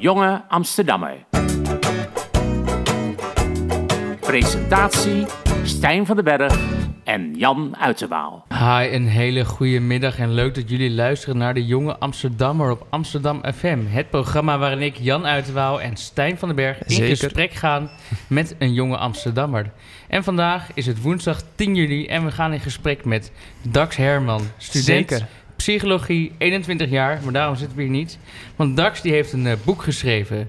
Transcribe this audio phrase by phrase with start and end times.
[0.00, 1.16] Jonge Amsterdammer.
[4.20, 5.26] Presentatie
[5.64, 6.58] Stijn van den Berg
[7.04, 8.44] en Jan Uiterwaal.
[8.48, 12.86] Hi, een hele goede middag en leuk dat jullie luisteren naar de Jonge Amsterdammer op
[12.90, 13.78] Amsterdam FM.
[13.86, 17.16] Het programma waarin ik, Jan Uiterwaal en Stijn van den Berg in Zeker.
[17.16, 17.90] gesprek gaan
[18.26, 19.72] met een jonge Amsterdammer.
[20.08, 23.32] En vandaag is het woensdag 10 juli en we gaan in gesprek met
[23.62, 25.26] Dax Herman, student Zeker.
[25.60, 28.18] Psychologie, 21 jaar, maar daarom zitten we hier niet.
[28.56, 30.48] Want Dax die heeft een eh, boek geschreven,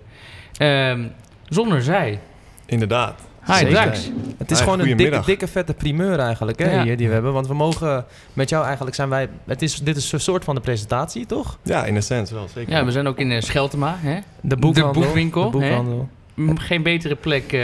[0.58, 1.04] ehm,
[1.48, 2.20] Zonder Zij.
[2.66, 3.22] Inderdaad.
[3.46, 3.70] Hi.
[3.74, 4.10] Dax.
[4.38, 6.84] Het is Hi, gewoon een dikke, dikke vette primeur eigenlijk hè, Ja.
[6.84, 7.34] hier die we hebben.
[7.34, 9.28] Want we mogen met jou eigenlijk zijn wij...
[9.46, 11.58] Het is, dit is een soort van de presentatie, toch?
[11.64, 12.72] Ja, in essentie wel, zeker.
[12.74, 14.20] Ja, we zijn ook in uh, Scheltema, hè?
[14.42, 15.02] De boekhandel.
[15.02, 16.10] boekwinkel, De boekhandel.
[16.34, 17.54] M- Geen betere plek.
[17.54, 17.60] eh,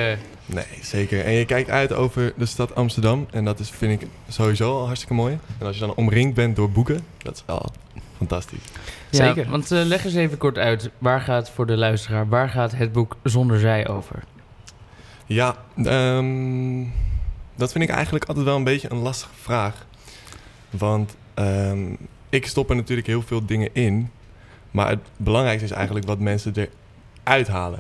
[0.48, 1.26] Nee, zeker.
[1.26, 3.28] En je kijkt uit over de stad Amsterdam.
[3.32, 5.40] En dat is, vind ik sowieso al hartstikke mooi.
[5.60, 7.72] En als je dan omringd bent door boeken, dat is wel
[8.18, 8.64] fantastisch.
[9.10, 9.50] Ja, Zeker.
[9.50, 12.92] Want eh, leg eens even kort uit, waar gaat voor de luisteraar, waar gaat het
[12.92, 14.24] boek Zonder Zij over?
[15.26, 16.84] Ja, ehm,
[17.56, 19.86] dat vind ik eigenlijk altijd wel een beetje een lastige vraag.
[20.70, 21.94] Want ehm,
[22.30, 24.10] ik stop er natuurlijk heel veel dingen in.
[24.72, 26.54] Maar het belangrijkste is eigenlijk wat mensen
[27.24, 27.80] eruit halen.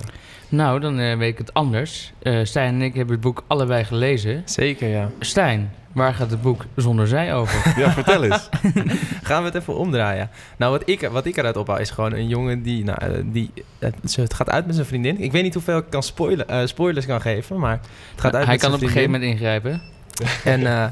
[0.49, 2.13] Nou, dan eh, weet ik het anders.
[2.19, 4.41] Eh, Stijn en ik hebben het boek allebei gelezen.
[4.45, 5.09] Zeker, ja.
[5.19, 7.73] Stijn, waar gaat het boek Zonder Zij over?
[7.81, 8.49] Ja, vertel eens.
[9.23, 10.29] Gaan we het even omdraaien.
[10.57, 12.83] Nou, wat ik, wat ik eruit ophaal is gewoon een jongen die...
[12.83, 15.21] Nou, eh, die het, gaat uit met zijn vriendin.
[15.21, 17.79] Ik weet niet hoeveel ik kan spoilen, eh, spoilers kan geven, maar
[18.11, 19.37] het gaat uit Hij met kan zijn op een gegeven vriendin.
[19.37, 19.81] moment ingrijpen.
[20.53, 20.85] En eh,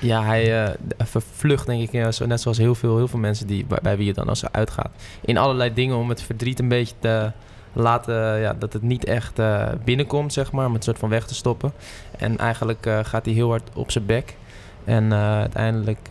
[0.00, 3.46] ja, hij eh, vervlucht denk ik, ja, zo, net zoals heel veel, heel veel mensen
[3.46, 4.90] die, bij, bij wie het dan als ze uitgaat.
[5.20, 7.32] In allerlei dingen om het verdriet een beetje te
[7.72, 11.26] laten, ja, dat het niet echt eh, binnenkomt, zeg maar, om het soort van weg
[11.26, 11.72] te stoppen.
[12.18, 14.36] En eigenlijk eh, gaat hij heel hard op zijn bek.
[14.84, 16.08] En eh, uiteindelijk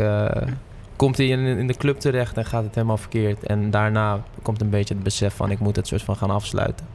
[0.95, 3.43] komt hij in, in de club terecht en gaat het helemaal verkeerd.
[3.43, 6.85] En daarna komt een beetje het besef van ik moet het soort van gaan afsluiten.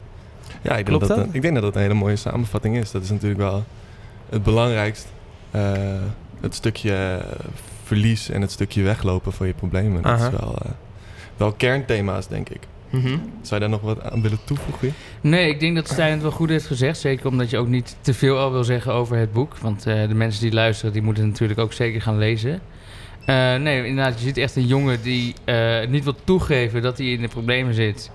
[0.63, 1.27] Ja, ik denk, Klopt dat, dat?
[1.27, 2.91] een- ik denk dat dat een hele mooie samenvatting is.
[2.91, 3.65] Dat is natuurlijk wel
[4.29, 5.07] het belangrijkst.
[6.41, 7.25] het stukje
[7.85, 10.03] verlies en het stukje weglopen van je problemen.
[10.03, 10.27] Dat Aha.
[10.27, 10.57] is wel,
[11.37, 12.61] wel kernthema's, denk ik.
[13.01, 14.95] Zou je daar nog wat aan willen toevoegen?
[15.21, 16.99] Nee, ik denk dat Stijn het wel goed heeft gezegd.
[16.99, 19.57] Zeker omdat je ook niet te veel al wil zeggen over het boek.
[19.59, 22.61] Want eh, de mensen die luisteren, die moeten natuurlijk ook zeker gaan lezen.
[23.27, 27.07] Eh, nee, inderdaad, je ziet echt een jongen die eh, niet wil toegeven dat hij
[27.07, 28.11] in de problemen zit.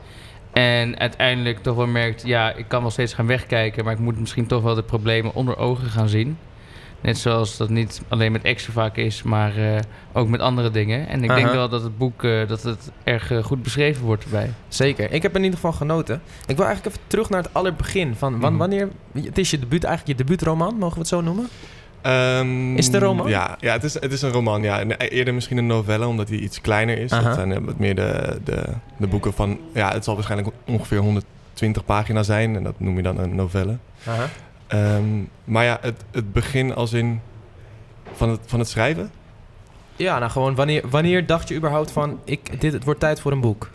[0.53, 4.19] En uiteindelijk toch wel merkt, ja, ik kan wel steeds gaan wegkijken, maar ik moet
[4.19, 6.37] misschien toch wel de problemen onder ogen gaan zien.
[7.01, 9.79] Net zoals dat niet alleen met extra vaak is, maar eh,
[10.13, 11.07] ook met andere dingen.
[11.07, 14.23] En ik denk wel dat het boek eh, dat het erg eh, goed beschreven wordt
[14.23, 14.49] erbij.
[14.67, 15.11] Zeker.
[15.11, 16.21] Ik heb in ieder geval genoten.
[16.47, 18.15] Ik wil eigenlijk even terug naar het allerbegin.
[18.15, 18.59] Van wan- Mhm.
[18.59, 18.89] wanneer...
[19.13, 21.47] Het is je debuut, eigenlijk je debuutroman, mogen we het zo noemen?
[22.01, 23.29] Ehm, Is het een roman?
[23.29, 24.61] Ja, ja het, is, het is een roman.
[24.61, 24.83] Ja.
[24.97, 27.09] Eerder misschien een novelle, omdat die iets kleiner is.
[27.09, 28.63] Dat zijn wat meer de, de,
[28.97, 29.59] de boeken van...
[29.73, 32.55] Ja, het zal waarschijnlijk ongeveer 120 pagina's zijn.
[32.55, 33.77] En dat noem je dan een novelle.
[34.67, 37.21] Ehm, maar ja, het, het begin als in...
[38.13, 39.11] Van het, van het schrijven?
[39.95, 42.19] Ja, nou gewoon, wanneer, wanneer dacht je überhaupt van...
[42.23, 43.69] Ik, dit, het wordt tijd voor een boek?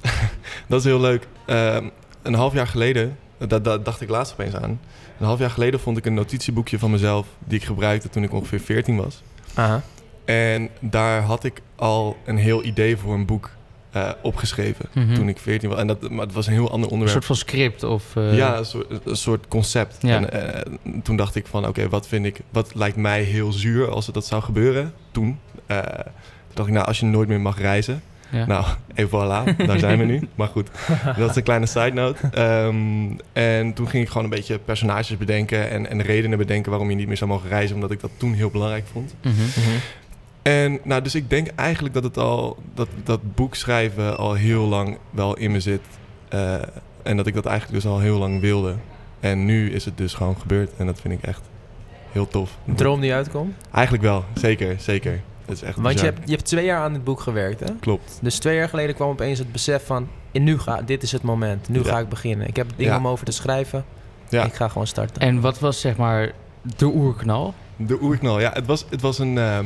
[0.68, 1.26] Dat is heel leuk.
[1.44, 1.88] Ehm,
[2.22, 4.80] een half jaar geleden, dat, dat dacht ik laatst opeens aan.
[5.18, 7.26] Een half jaar geleden vond ik een notitieboekje van mezelf...
[7.38, 9.22] die ik gebruikte toen ik ongeveer 14 was.
[9.54, 9.82] Aha.
[10.24, 13.50] En daar had ik al een heel idee voor een boek
[13.90, 15.14] eh, opgeschreven Mhm.
[15.14, 15.78] toen ik 14 was.
[15.78, 17.10] En dat, maar het was een heel ander Een onderwerp.
[17.10, 18.16] soort van script of...
[18.16, 19.96] eh, ja, een soort, een soort concept.
[20.00, 20.16] Ja.
[20.16, 20.60] En eh,
[21.02, 24.14] toen dacht ik van, oké, wat vind ik, wat lijkt mij heel zuur als het
[24.14, 24.92] dat zou gebeuren?
[25.10, 28.02] Toen, eh, toen dacht ik, nou, als je nooit meer mag reizen.
[28.30, 28.46] ja.
[28.46, 28.64] Nou,
[28.94, 30.28] en voilà, daar zijn we nu.
[30.34, 30.68] Maar goed,
[31.16, 32.28] dat is een kleine side note.
[32.32, 32.76] Ehm,
[33.32, 36.96] en toen ging ik gewoon een beetje personages bedenken en, en redenen bedenken waarom je
[36.96, 39.14] niet meer zou mogen reizen, omdat ik dat toen heel belangrijk vond.
[39.22, 39.34] Mhm.
[40.46, 44.64] En nou, dus ik denk eigenlijk dat het al dat, dat boek schrijven al heel
[44.66, 45.80] lang wel in me zit.
[46.28, 46.54] Eh,
[47.02, 48.74] en dat ik dat eigenlijk dus al heel lang wilde.
[49.20, 50.70] En nu is het dus gewoon gebeurd.
[50.76, 51.40] En dat vind ik echt
[52.12, 52.58] heel tof.
[52.66, 53.54] Een droom die uitkomt?
[53.72, 55.20] Eigenlijk wel, zeker, zeker.
[55.46, 57.66] Het is echt Want je hebt, je hebt twee jaar aan dit boek gewerkt, hè?
[57.80, 58.18] Klopt.
[58.22, 60.08] Dus twee jaar geleden kwam opeens het besef van...
[60.32, 61.68] En nu ga, dit is het moment.
[61.68, 61.84] Nu Ja.
[61.84, 62.46] ga ik beginnen.
[62.48, 62.98] Ik heb dingen Ja.
[62.98, 63.84] om over te schrijven.
[64.28, 64.44] Ja.
[64.44, 65.22] Ik ga gewoon starten.
[65.22, 66.32] En wat was zeg maar
[66.76, 67.54] de oerknal?
[67.76, 68.50] De oerknal, ja.
[68.52, 69.38] Het was, het was een...
[69.38, 69.64] ehm,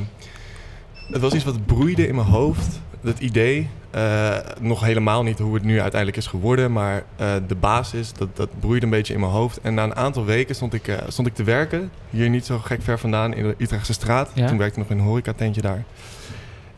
[1.13, 2.81] het was iets wat broeide in mijn hoofd.
[3.01, 7.55] Het idee, eh, nog helemaal niet hoe het nu uiteindelijk is geworden, maar eh, de
[7.55, 9.61] basis, dat, dat broeide een beetje in mijn hoofd.
[9.61, 12.59] En na een aantal weken stond ik, eh, stond ik te werken, hier niet zo
[12.59, 14.31] gek ver vandaan, in de Utrechtse straat.
[14.35, 14.47] Ja.
[14.47, 15.85] Toen werkte ik nog in een horecatentje daar.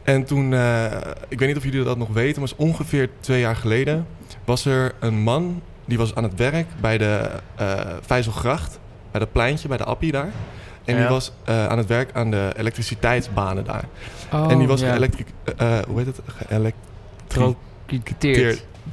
[0.03, 0.47] En toen,
[1.29, 4.07] ik weet niet of jullie dat nog weten, maar ongeveer twee jaar geleden,
[4.45, 7.31] was er een man, die was aan het werk bij de
[8.01, 8.79] Vijzelgracht,
[9.11, 10.33] bij dat pleintje, bij de Appie daar.
[10.85, 13.85] En die was eh, aan het werk aan de elektriciteitsbanen daar.
[14.33, 14.93] Oh, en die was ja.
[14.93, 15.27] geëlectric...
[15.57, 16.21] eh, hoe heet het?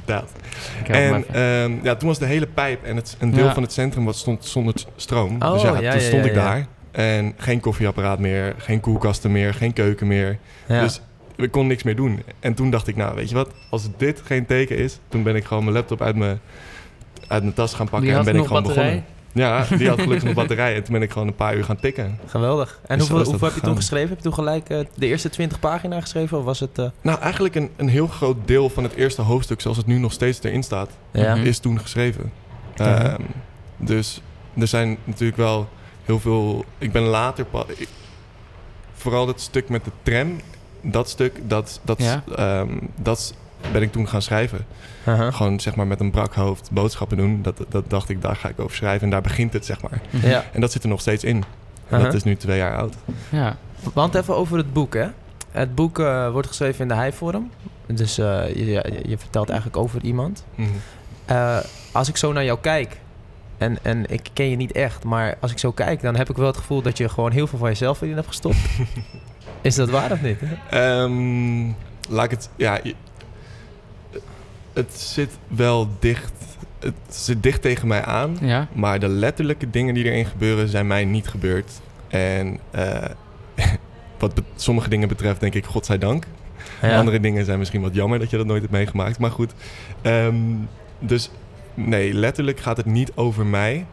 [0.04, 0.32] Dat.
[0.86, 3.54] En ehm, ja, toen was de hele pijp en het, een deel Ja.
[3.54, 5.42] van het centrum wat stond zonder stroom.
[5.42, 6.66] Oh, dus ja, ja, toen stond ik daar.
[6.90, 10.38] En geen koffieapparaat meer, geen koelkasten meer, geen keuken meer.
[10.66, 10.80] Ja.
[10.82, 11.00] Dus
[11.36, 12.22] we kon niks meer doen.
[12.40, 15.36] En toen dacht ik, nou weet je wat, als dit geen teken is, toen ben
[15.36, 16.40] ik gewoon mijn laptop uit mijn,
[17.28, 18.84] uit mijn tas gaan pakken en ben ik gewoon batterij.
[18.84, 19.18] begonnen.
[19.32, 21.76] Ja, die had gelukkig nog batterij en toen ben ik gewoon een paar uur gaan
[21.80, 22.18] tikken.
[22.26, 22.80] Geweldig.
[22.86, 24.08] En Dus hoeveel, hoeveel heb je toen geschreven?
[24.08, 26.38] Heb je toen gelijk eh, de eerste 20 pagina's geschreven?
[26.38, 26.78] Of was het...
[26.78, 29.98] eh, Nou, eigenlijk een, een heel groot deel van het eerste hoofdstuk, zoals het nu
[29.98, 31.34] nog steeds erin staat, ja.
[31.34, 31.46] Mhm.
[31.46, 32.32] is toen geschreven.
[32.74, 33.02] Ja.
[33.04, 33.22] Ehm,
[33.76, 34.20] dus
[34.58, 35.68] er zijn natuurlijk wel
[36.04, 36.64] heel veel.
[36.78, 37.44] Ik ben later.
[37.44, 37.88] pa- ik-
[38.92, 40.40] vooral dat stuk met de tram,
[40.82, 42.22] dat stuk, dat, dat, Ja.
[42.36, 43.34] ehm, dat
[43.72, 44.66] ben ik toen gaan schrijven.
[45.30, 47.42] Gewoon zeg maar met een brak hoofd boodschappen doen.
[47.42, 49.02] Dat, dat dacht ik, daar ga ik over schrijven.
[49.02, 50.00] En daar begint het, zeg maar.
[50.10, 50.28] Mhm.
[50.28, 50.44] Ja.
[50.52, 51.44] En dat zit er nog steeds in.
[51.88, 52.94] En dat is nu twee jaar oud.
[53.28, 53.56] Ja.
[53.94, 55.06] Want even over het boek, hè.
[55.50, 57.50] Het boek eh, wordt geschreven in de Hijforum.
[57.86, 60.44] Dus eh, je, je, je vertelt eigenlijk over iemand.
[61.24, 61.58] Eh,
[61.92, 63.00] als ik zo naar jou kijk,
[63.58, 66.36] en, en ik ken je niet echt, maar als ik zo kijk, dan heb ik
[66.36, 68.56] wel het gevoel dat je gewoon heel veel van jezelf erin hebt gestopt.
[69.60, 70.38] Is dat waar of niet?
[70.70, 71.66] Ehm,
[72.08, 72.50] laat ik het.
[72.56, 72.80] Ja,
[74.80, 76.32] het zit wel dicht.
[76.78, 78.36] Het zit dicht tegen mij aan.
[78.40, 78.68] Ja.
[78.72, 81.80] Maar de letterlijke dingen die erin gebeuren zijn mij niet gebeurd.
[82.08, 83.04] En eh,
[84.18, 86.24] wat sommige dingen betreft denk ik, godzijdank.
[86.82, 89.18] Andere dingen zijn misschien wat jammer dat je dat nooit hebt meegemaakt.
[89.18, 89.52] Maar goed.
[90.02, 90.34] Ehm,
[90.98, 91.30] dus
[91.74, 93.86] nee, letterlijk gaat het niet over mij.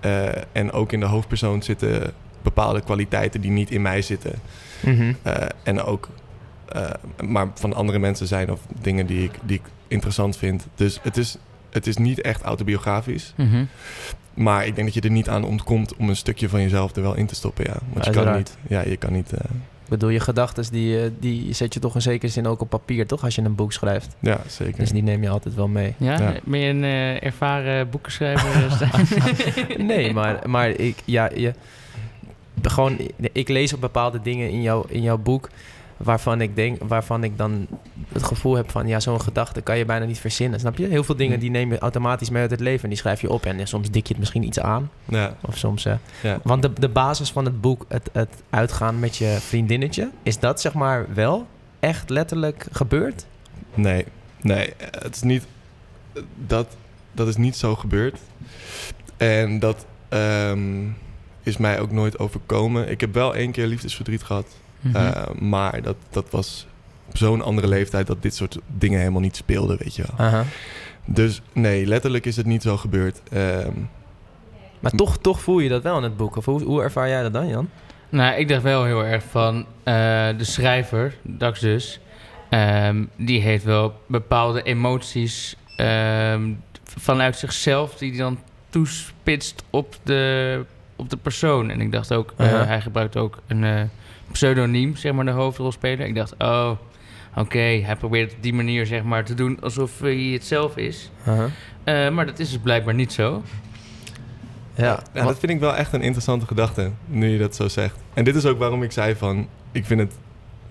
[0.00, 2.12] Eh, en ook in de hoofdpersoon zitten
[2.42, 4.32] bepaalde kwaliteiten die niet in mij zitten.
[4.80, 5.12] Mhm.
[5.22, 6.08] Eh, en ook,
[7.24, 10.66] maar van andere mensen zijn of dingen die ik, die ik interessant vind.
[10.74, 11.36] Dus het is,
[11.70, 13.32] het is niet echt autobiografisch.
[13.36, 13.64] Mhm.
[14.34, 17.02] Maar ik denk dat je er niet aan ontkomt om een stukje van jezelf er
[17.02, 17.64] wel in te stoppen.
[17.64, 17.76] Ja.
[17.92, 18.56] Want je kan niet.
[18.68, 19.32] Ja, je kan niet.
[19.32, 19.38] eh,
[19.84, 22.68] Ik bedoel, je gedachten die, eh, die zet je toch in zekere zin ook op
[22.68, 23.24] papier, toch?
[23.24, 24.16] Als je een boek schrijft.
[24.20, 24.78] ja, zeker.
[24.78, 25.94] Dus die neem je altijd wel mee.
[25.96, 26.18] Ja?
[26.20, 26.34] Ja.
[26.44, 28.90] Ben je een eh, ervaren boekenschrijver?
[29.78, 31.52] Nee, maar, maar ik, ja, je,
[32.62, 32.98] gewoon,
[33.32, 35.48] ik lees op bepaalde dingen in, jou, in jouw boek
[36.02, 37.66] waarvan ik denk, waarvan ik dan
[38.12, 40.86] het gevoel heb van, ja, zo'n gedachte kan je bijna niet verzinnen, snap je?
[40.86, 43.30] Heel veel dingen die neem je automatisch mee uit het leven en die schrijf je
[43.30, 45.98] op en soms dik je het misschien iets aan, Ja, of soms, ja.
[46.42, 50.60] want de, de basis van het boek, het, het uitgaan met je vriendinnetje, is dat
[50.60, 51.46] zeg maar wel
[51.80, 53.26] echt letterlijk gebeurd?
[53.74, 54.04] Nee,
[54.40, 55.46] nee, het is niet.
[56.46, 56.66] Dat,
[57.12, 58.18] dat is niet zo gebeurd.
[59.16, 60.88] En dat ehm,
[61.42, 62.88] is mij ook nooit overkomen.
[62.88, 64.46] Ik heb wel één keer liefdesverdriet gehad.
[64.82, 64.96] Mhm.
[64.96, 66.66] Eh, maar dat, dat was
[67.08, 70.26] op zo'n andere leeftijd dat dit soort dingen helemaal niet speelden, weet je wel.
[70.26, 70.44] Aha.
[71.04, 73.20] Dus nee, letterlijk is het niet zo gebeurd.
[73.32, 73.72] Ehm,
[74.80, 77.22] Maar toch, toch voel je dat wel in het boek, of hoe, hoe ervaar jij
[77.22, 77.68] dat dan, Jan?
[78.08, 79.94] Nou, ik dacht wel heel erg van eh,
[80.38, 82.00] de schrijver, Dax dus,
[82.50, 86.52] ehm, die heeft wel bepaalde emoties ehm,
[86.84, 88.38] vanuit zichzelf die hij dan
[88.70, 90.64] toespitst op de,
[90.96, 91.70] op de persoon.
[91.70, 92.66] En ik dacht ook, eh, Uh-huh.
[92.66, 93.82] hij gebruikt ook een eh,
[94.32, 96.06] pseudoniem, zeg maar, de hoofdrolspeler.
[96.06, 96.70] Ik dacht, oh,
[97.36, 101.10] oké, hij probeert op die manier, zeg maar, te doen alsof hij het zelf is.
[101.26, 101.48] Aha.
[101.84, 103.42] Eh, maar dat is dus blijkbaar niet zo.
[104.74, 107.96] Ja, dat vind ik wel echt een interessante gedachte, nu je dat zo zegt.
[108.14, 110.12] En dit is ook waarom ik zei van, ik vind het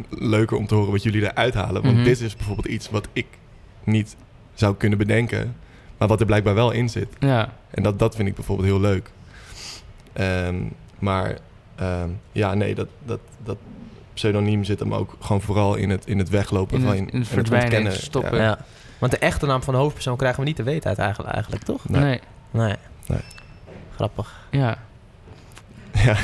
[0.09, 1.81] leuker om te horen wat jullie eruit halen.
[1.81, 2.03] Want Mhm.
[2.03, 3.25] dit is bijvoorbeeld iets wat ik
[3.83, 4.15] niet
[4.53, 5.55] zou kunnen bedenken,
[5.97, 7.07] maar wat er blijkbaar wel in zit.
[7.19, 9.09] Ja, En dat, dat vind ik bijvoorbeeld heel leuk.
[10.13, 10.55] Ehm,
[10.99, 11.37] maar
[11.75, 13.57] ehm, ja, nee, dat, dat, dat
[14.13, 17.05] pseudoniem zit hem ook gewoon vooral in het, in het weglopen In van het- in
[17.05, 18.37] het en verdwijnen, het stoppen.
[18.37, 18.43] Ja.
[18.43, 18.57] Ja.
[18.99, 21.63] Want de echte naam van de hoofdpersoon krijgen we niet te weten uit eigenlijk, eigenlijk
[21.63, 21.89] toch?
[21.89, 22.01] Nee.
[22.03, 22.19] nee,
[22.51, 22.75] Nee.
[23.07, 23.19] Nee.
[23.95, 24.47] Grappig.
[24.49, 24.77] ja.
[26.05, 26.15] Ja,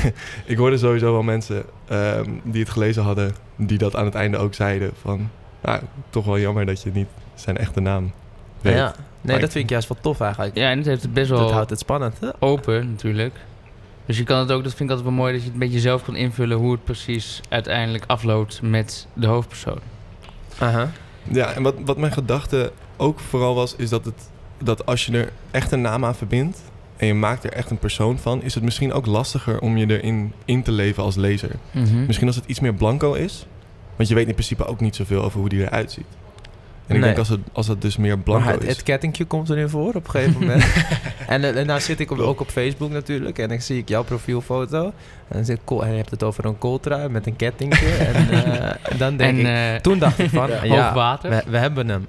[0.44, 4.36] ik hoorde sowieso wel mensen ehm, die het gelezen hadden, die dat aan het einde
[4.36, 5.30] ook zeiden van,
[5.62, 5.80] nou,
[6.10, 8.12] toch wel jammer dat je niet zijn echte naam
[8.60, 8.74] weet.
[8.74, 8.84] Ja.
[8.84, 10.56] Nee, Maar dat ik- vind ik juist wel tof eigenlijk.
[10.56, 12.20] Ja, en het heeft het best wel Dat houdt het spannend.
[12.20, 12.28] hè?
[12.38, 13.34] open natuurlijk.
[14.08, 15.66] Dus je kan het ook, dat vind ik altijd wel mooi, dat je het een
[15.66, 19.78] beetje zelf kan invullen hoe het precies uiteindelijk afloopt met de hoofdpersoon.
[20.58, 20.90] Aha.
[21.22, 24.30] Ja, en wat, wat mijn gedachte ook vooral was, is dat, het,
[24.62, 26.58] dat als je er echt een naam aan verbindt
[26.96, 29.98] en je maakt er echt een persoon van, is het misschien ook lastiger om je
[29.98, 31.50] erin in te leven als lezer.
[31.70, 32.06] Mhm.
[32.06, 33.46] Misschien als het iets meer blanco is,
[33.96, 36.06] want je weet in principe ook niet zoveel over hoe die eruit ziet.
[36.88, 37.14] En ik Nee.
[37.14, 38.68] denk als het, als het dus meer Maar blanco het, is.
[38.72, 40.64] het kettingje komt er nu voor op een gegeven moment.
[41.28, 43.38] en, eh, en nou zit ik op, ook op Facebook natuurlijk.
[43.38, 44.84] En dan zie ik jouw profielfoto.
[44.84, 47.86] En dan, zit Col- en je hebt het over een kooltrui met een kettingje.
[47.86, 48.14] en
[48.54, 49.46] eh, dan denk En ik...
[49.46, 51.30] eh Toen dacht ik van, hoog ja, water.
[51.30, 52.06] we, we hebben hem.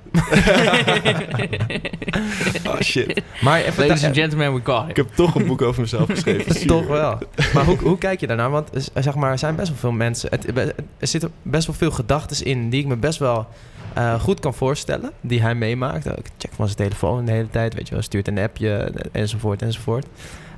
[2.67, 4.97] oh shit, Maar even Ladies and gentlemen, we got ik it.
[4.97, 6.67] heb toch een boek over mezelf geschreven.
[6.67, 7.17] Toch wel.
[7.53, 8.49] Maar hoe, hoe kijk je daarnaar?
[8.49, 10.29] Want zeg maar, er zijn best wel veel mensen.
[10.31, 10.57] Het,
[10.99, 13.47] er zitten best wel veel gedachten in die ik me best wel
[13.93, 15.11] eh, goed kan voorstellen.
[15.21, 16.05] die hij meemaakt.
[16.05, 19.21] Ik check van zijn telefoon de hele tijd, weet je wel, stuurt een appje eh,
[19.21, 20.05] enzovoort enzovoort.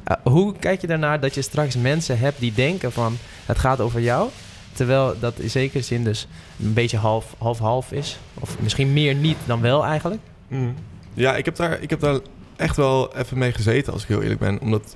[0.03, 3.79] Eh, hoe kijk je daarnaar dat je straks mensen hebt die denken van het gaat
[3.79, 4.29] over jou,
[4.73, 6.27] terwijl dat in zekere zin dus
[6.63, 8.17] een beetje half- half-half is?
[8.39, 10.21] Of misschien meer niet dan wel eigenlijk?
[10.47, 10.75] Mm.
[11.13, 12.19] Ja, ik heb, daar, ik heb daar
[12.55, 14.59] echt wel even mee gezeten, als ik heel eerlijk ben.
[14.61, 14.95] Omdat,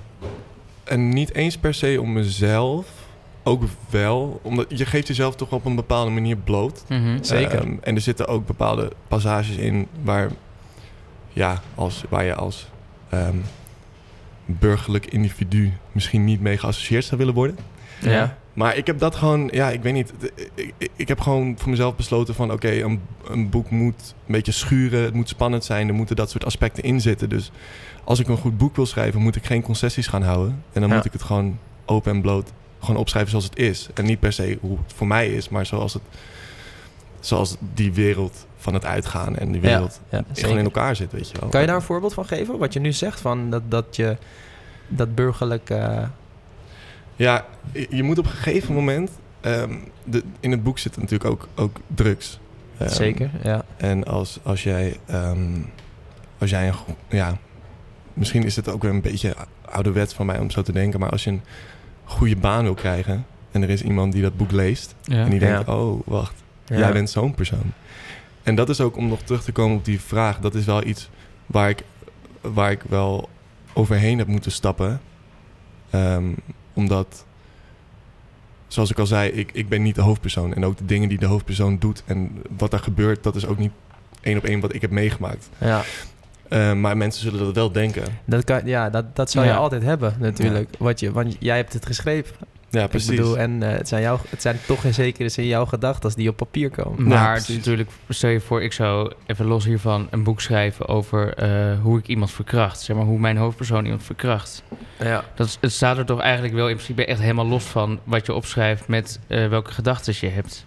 [0.84, 2.86] en niet eens per se om mezelf,
[3.46, 4.40] ook wel.
[4.42, 6.84] Omdat je geeft jezelf toch op een bepaalde manier bloot.
[6.88, 7.18] Mhm.
[7.22, 7.58] Zeker.
[7.60, 10.30] Ehm, en er zitten ook bepaalde passages in waar,
[11.32, 12.68] ja, als, waar je als
[13.08, 13.36] ehm,
[14.44, 17.56] burgerlijk individu misschien niet mee geassocieerd zou willen worden.
[18.00, 18.36] Ja.
[18.52, 20.12] Maar ik heb dat gewoon, ja, ik weet niet.
[20.54, 24.52] Ik, ik, heb gewoon voor mezelf besloten van, oké, een, een boek moet een beetje
[24.52, 25.02] schuren.
[25.02, 25.88] Het moet spannend zijn.
[25.88, 27.28] Er moeten dat soort aspecten in zitten.
[27.28, 27.50] Dus
[28.04, 30.62] als ik een goed boek wil schrijven, moet ik geen concessies gaan houden.
[30.72, 30.96] En dan Ja.
[30.96, 33.88] moet ik het gewoon open en bloot gewoon opschrijven zoals het is.
[33.94, 36.02] En niet per se hoe het voor mij is, maar zoals het,
[37.20, 41.30] zoals die wereld van het uitgaan en die wereld ja, gewoon in elkaar zit, weet
[41.30, 41.48] je wel.
[41.48, 42.58] Kan je daar een voorbeeld van geven?
[42.58, 44.16] Wat je nu zegt, van dat, dat je
[44.88, 45.70] dat burgerlijk...
[47.16, 47.44] Ja,
[47.90, 49.10] je moet op een gegeven moment.
[49.40, 52.38] ehm, de, in het boek zitten natuurlijk ook, ook drugs.
[52.78, 53.64] Ehm, zeker, ja.
[53.76, 54.96] En als, als jij.
[55.06, 55.60] ehm,
[56.38, 56.74] als jij een.
[57.08, 57.36] Ja,
[58.12, 61.00] misschien is het ook weer een beetje ouderwets van mij om zo te denken.
[61.00, 61.42] Maar als je een
[62.06, 63.26] goede baan wil krijgen.
[63.50, 64.94] En er is iemand die dat boek leest.
[65.02, 65.24] Ja.
[65.24, 65.76] En die denkt: Ja.
[65.76, 66.78] oh, wacht, ja.
[66.78, 67.72] jij bent zo'n persoon.
[68.42, 70.38] En dat is ook om nog terug te komen op die vraag.
[70.38, 71.08] Dat is wel iets
[71.46, 71.82] waar ik,
[72.40, 73.28] waar ik wel
[73.72, 75.00] overheen heb moeten stappen.
[75.90, 76.24] Ehm,
[76.72, 77.26] omdat,
[78.66, 80.54] zoals ik al zei, ik, ik ben niet de hoofdpersoon.
[80.54, 83.58] En ook de dingen die de hoofdpersoon doet en wat er gebeurt, dat is ook
[83.58, 83.72] niet
[84.20, 85.48] één op één wat ik heb meegemaakt.
[85.58, 85.82] Ja,
[86.48, 88.02] Ehm, maar mensen zullen dat wel denken.
[88.24, 90.70] dat, kan, ja dat, dat zou je altijd hebben natuurlijk.
[90.78, 92.36] Wat je, want jij hebt het geschreven.
[92.70, 93.08] Ja, precies.
[93.10, 96.02] Ik bedoel, en eh, het, zijn jouw, het zijn toch in zekere zin jouw gedachten
[96.02, 97.02] als die op papier komen.
[97.08, 97.64] Maar Ja, het is precies.
[97.64, 101.98] natuurlijk, stel je voor, ik zou even los hiervan een boek schrijven over eh, hoe
[101.98, 102.80] ik iemand verkracht.
[102.80, 104.62] Zeg maar hoe mijn hoofdpersoon iemand verkracht.
[104.98, 105.24] Ja.
[105.34, 108.26] Dat, is- het staat er toch eigenlijk wel in principe echt helemaal los van wat
[108.26, 110.64] je opschrijft met eh, welke gedachten je hebt.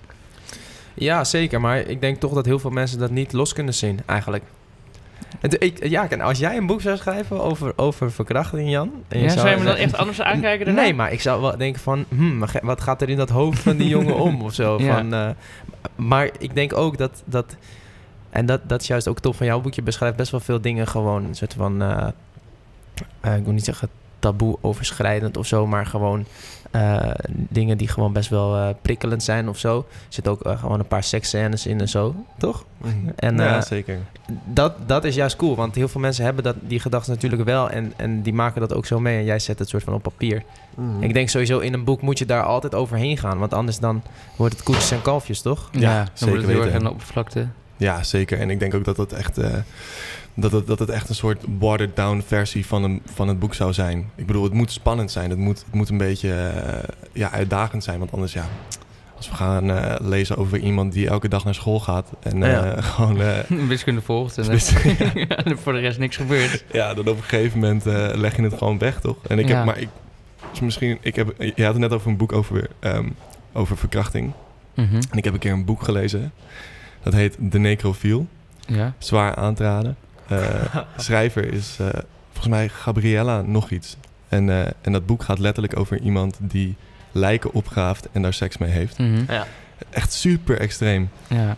[0.93, 1.61] ja, zeker.
[1.61, 4.43] Maar ik denk toch dat heel veel mensen dat niet los kunnen zien, eigenlijk.
[5.41, 8.91] Ik, ja, als jij een boek zou schrijven over, over verkrachting, Jan...
[9.07, 10.81] en Ja, zou je me dan echt anders aankijken daarna?
[10.81, 12.05] Nee, maar ik zou wel denken van...
[12.09, 14.77] Hmm, wat ga- wat gaat er in dat hoofd van die jongen om of zo?
[14.81, 14.95] Ja.
[14.95, 15.29] Van, eh,
[15.95, 17.23] maar ik denk ook dat...
[17.25, 17.55] dat
[18.29, 19.81] en dat, dat is juist ook tof van jouw boekje.
[19.81, 21.81] beschrijft best wel veel dingen gewoon een soort van...
[21.81, 22.07] eh,
[23.21, 25.67] eh, ik wil niet zeggen taboe overschrijdend of zo...
[25.67, 26.25] maar gewoon
[26.71, 29.77] eh, dingen die gewoon best wel eh, prikkelend zijn of zo.
[29.77, 32.65] Er zitten ook eh, gewoon een paar seksscènes in en zo, toch?
[32.77, 32.91] Mhm.
[33.15, 33.97] En, ja, zeker.
[34.45, 37.69] Dat, dat is juist cool, want heel veel mensen hebben dat, die gedachten natuurlijk wel...
[37.69, 40.03] En, en die maken dat ook zo mee en jij zet het soort van op
[40.03, 40.43] papier.
[40.75, 41.03] Mhm.
[41.03, 43.37] Ik denk sowieso in een boek moet je daar altijd overheen gaan.
[43.39, 44.01] Want anders dan
[44.35, 45.69] wordt het koetjes en kalfjes, toch?
[45.71, 46.79] Ja, Ja, dan zeker wordt het heel erg weten.
[46.79, 47.47] aan de oppervlakte.
[47.77, 48.39] Ja, zeker.
[48.39, 49.53] En ik denk ook dat het echt, eh,
[50.39, 53.53] dat het, dat het echt een soort watered down versie van, een, van het boek
[53.53, 54.09] zou zijn.
[54.15, 55.29] Ik bedoel, het moet spannend zijn.
[55.29, 57.99] Het moet, het moet een beetje eh, ja, uitdagend zijn.
[57.99, 58.45] Want anders, ja,
[59.19, 62.51] als we gaan eh, lezen over iemand die elke dag naar school gaat en eh,
[62.51, 62.81] Ja.
[62.91, 64.45] gewoon, eh, Wiskunde volgt en,
[65.27, 66.63] ja, voor de rest niks gebeurt.
[66.71, 69.17] ja, dan op een gegeven moment leg je het gewoon weg, toch?
[69.27, 69.89] En ik heb, maar ik,
[70.51, 73.07] dus misschien, ik heb, je had het net over een boek over, ehm,
[73.53, 74.31] over verkrachting.
[74.73, 74.95] Mhm.
[74.95, 76.31] En ik heb een keer een boek gelezen.
[77.03, 78.27] Dat heet De Necrofiel.
[78.67, 78.93] Ja.
[78.97, 79.95] zwaar aantraden.
[80.29, 81.87] Eh, schrijver is eh,
[82.31, 83.97] volgens mij Gabriella nog iets.
[84.29, 86.75] En, eh, en dat boek gaat letterlijk over iemand die
[87.11, 88.97] lijken opgraaft en daar seks mee heeft.
[88.97, 89.23] Mhm.
[89.27, 89.47] Ja.
[89.89, 91.09] Echt super extreem.
[91.27, 91.57] ja.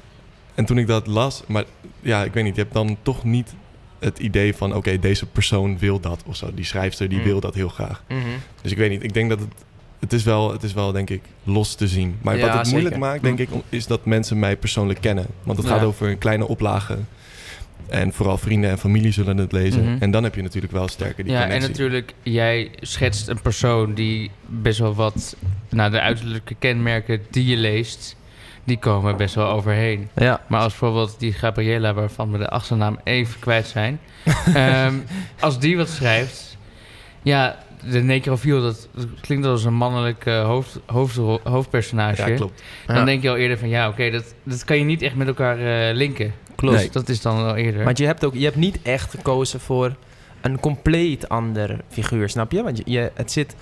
[0.56, 1.64] En toen ik dat las, maar
[2.02, 3.54] ja, ik weet niet, je hebt dan toch niet
[4.00, 6.54] het idee van, oké, deze persoon wil dat of zo.
[6.54, 7.24] Die schrijfster, die Mm.
[7.24, 8.04] wil dat heel graag.
[8.62, 9.54] Dus ik weet niet, ik denk dat het,
[10.00, 12.18] het is wel, het is wel, denk ik, los te zien.
[12.22, 13.08] Maar Ja, wat het moeilijk zeker.
[13.10, 15.26] maakt, denk ik, om- is dat mensen mij persoonlijk kennen.
[15.44, 15.74] Want het Ja.
[15.74, 16.98] gaat over een kleine oplage.
[17.92, 19.84] En vooral vrienden en familie zullen het lezen.
[19.84, 19.96] Mhm.
[20.00, 23.94] En dan heb je natuurlijk wel sterker die Ja, en natuurlijk, jij schetst een persoon
[23.94, 25.36] die best wel wat...
[25.70, 28.16] Nou, de uiterlijke kenmerken die je leest,
[28.64, 30.10] die komen best wel overheen.
[30.16, 30.42] Ja.
[30.48, 34.00] Maar als bijvoorbeeld die Gabriella, waarvan we de achternaam even kwijt zijn...
[34.54, 34.96] ehm,
[35.40, 36.58] als die wat schrijft...
[37.24, 37.58] Ja,
[37.90, 42.30] de necrofiel, dat, dat klinkt als een mannelijk eh, hoofd, hoofdrol- hoofdpersonage.
[42.30, 42.64] Ja, klopt.
[42.86, 43.04] Dan Ja.
[43.04, 45.58] denk je al eerder van, ja, oké, dat, dat kan je niet echt met elkaar
[45.90, 46.34] eh, linken.
[46.56, 46.94] Klopt.
[46.94, 47.84] Dat is dan al eerder.
[47.84, 49.96] Want je hebt, ook, je hebt niet echt gekozen voor
[50.42, 52.64] een compleet ander figuur, snap je?
[52.64, 53.56] Want je, je- het zit...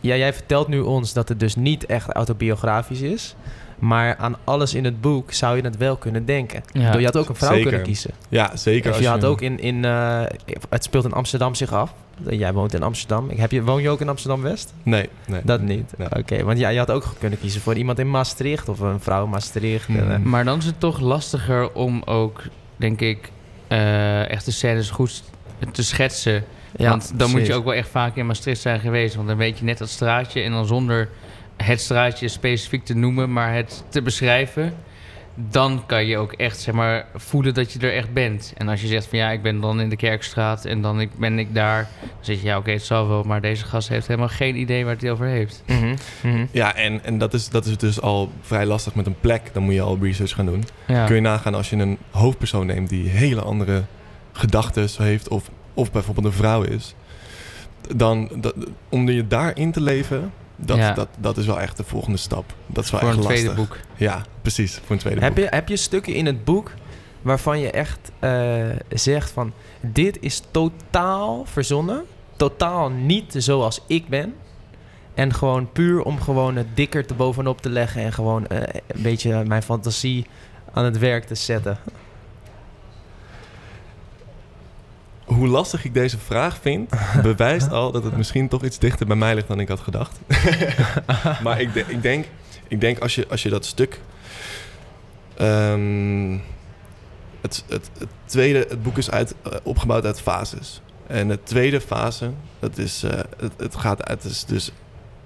[0.00, 3.34] Ja, jij vertelt nu ons dat het dus niet echt autobiografisch is.
[3.78, 6.62] Maar aan alles in het boek zou je het wel kunnen denken.
[6.72, 6.96] Ja.
[6.96, 7.66] Je had ook een vrouw Zeker.
[7.68, 8.10] kunnen kiezen.
[8.28, 8.90] Ja, zeker.
[8.90, 9.60] Of als je had ook in...
[9.60, 10.22] in eh,
[10.68, 11.94] het speelt in Amsterdam zich af.
[12.28, 13.30] Jij woont in Amsterdam.
[13.36, 14.74] Heb je, woon je ook in Amsterdam-West?
[14.82, 15.40] Nee, nee.
[15.44, 15.92] Dat niet.
[15.96, 16.08] Nee.
[16.16, 19.24] Oké, want ja, je had ook kunnen kiezen voor iemand in Maastricht of een vrouw
[19.24, 19.88] in Maastricht.
[19.88, 22.42] En, eh, Maar dan is het toch lastiger om ook,
[22.76, 23.30] denk ik,
[23.68, 25.22] eh echt de scènes goed
[25.72, 26.44] te schetsen.
[26.76, 29.14] ja, want dan moet je ook wel echt vaak in Maastricht zijn geweest.
[29.14, 31.08] Want dan weet je net dat straatje en dan zonder
[31.64, 34.74] het straatje specifiek te noemen, maar het te beschrijven.
[35.50, 38.52] Dan kan je ook echt zeg maar, voelen dat je er echt bent.
[38.56, 41.10] En als je zegt van ja, ik ben dan in de Kerkstraat en dan ik,
[41.18, 41.88] ben ik daar.
[42.00, 43.22] Dan zeg je ja, oké, het zal wel.
[43.22, 45.62] Maar deze gast heeft helemaal geen idee waar het hij over heeft.
[45.66, 46.46] Mhm, mhm.
[46.50, 49.50] Ja, en, en dat, is, dat is dus al vrij lastig met een plek.
[49.52, 50.64] Dan moet je al research gaan doen.
[50.86, 51.06] Ja.
[51.06, 53.84] Kun je nagaan als je een hoofdpersoon neemt die hele andere
[54.32, 56.94] gedachten heeft, of, of bijvoorbeeld een vrouw is,
[57.96, 58.54] dan dat,
[58.88, 60.92] om je daarin te leven, dat, Ja.
[60.92, 62.54] dat, dat is wel echt de volgende stap.
[62.66, 63.42] Dat is wel voor echt een lastig.
[63.42, 63.76] tweede boek.
[63.96, 65.44] Ja, precies, voor een tweede Heb, boek.
[65.44, 66.70] je, heb je stukken in het boek
[67.22, 69.52] waarvan je echt eh, zegt van...
[69.80, 72.02] Dit is totaal verzonnen.
[72.36, 74.34] Totaal niet zoals ik ben.
[75.14, 78.02] En gewoon puur om gewoon het dikker te bovenop te leggen...
[78.02, 80.26] en gewoon eh, een beetje mijn fantasie
[80.72, 81.78] aan het werk te zetten.
[85.28, 86.90] Hoe lastig ik deze vraag vind,
[87.22, 90.18] bewijst al dat het misschien toch iets dichter bij mij ligt dan ik had gedacht.
[91.44, 92.24] maar ik, de- ik denk,
[92.68, 94.00] ik denk als, je, als je dat stuk.
[95.36, 96.38] ehm,
[97.40, 100.80] het, het, het tweede, het boek is uit, eh, opgebouwd uit fases.
[101.06, 104.72] En de tweede fase, dat is, eh, het, het gaat uit, het is dus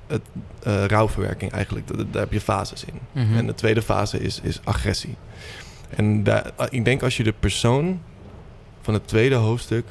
[0.06, 0.20] het,
[0.62, 1.86] eh, rouwverwerking eigenlijk.
[1.88, 2.98] Dat- Daar heb je fases in.
[3.12, 3.36] Mhm.
[3.36, 5.16] En de tweede fase is, is agressie.
[5.96, 8.00] En daar, ik denk als je de persoon
[8.82, 9.84] van het tweede hoofdstuk,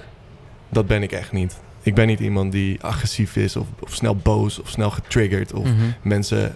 [0.69, 1.59] dat ben ik echt niet.
[1.81, 5.65] Ik ben niet iemand die agressief is of, of snel boos of snel getriggerd of
[5.65, 5.75] Mhm.
[6.01, 6.55] mensen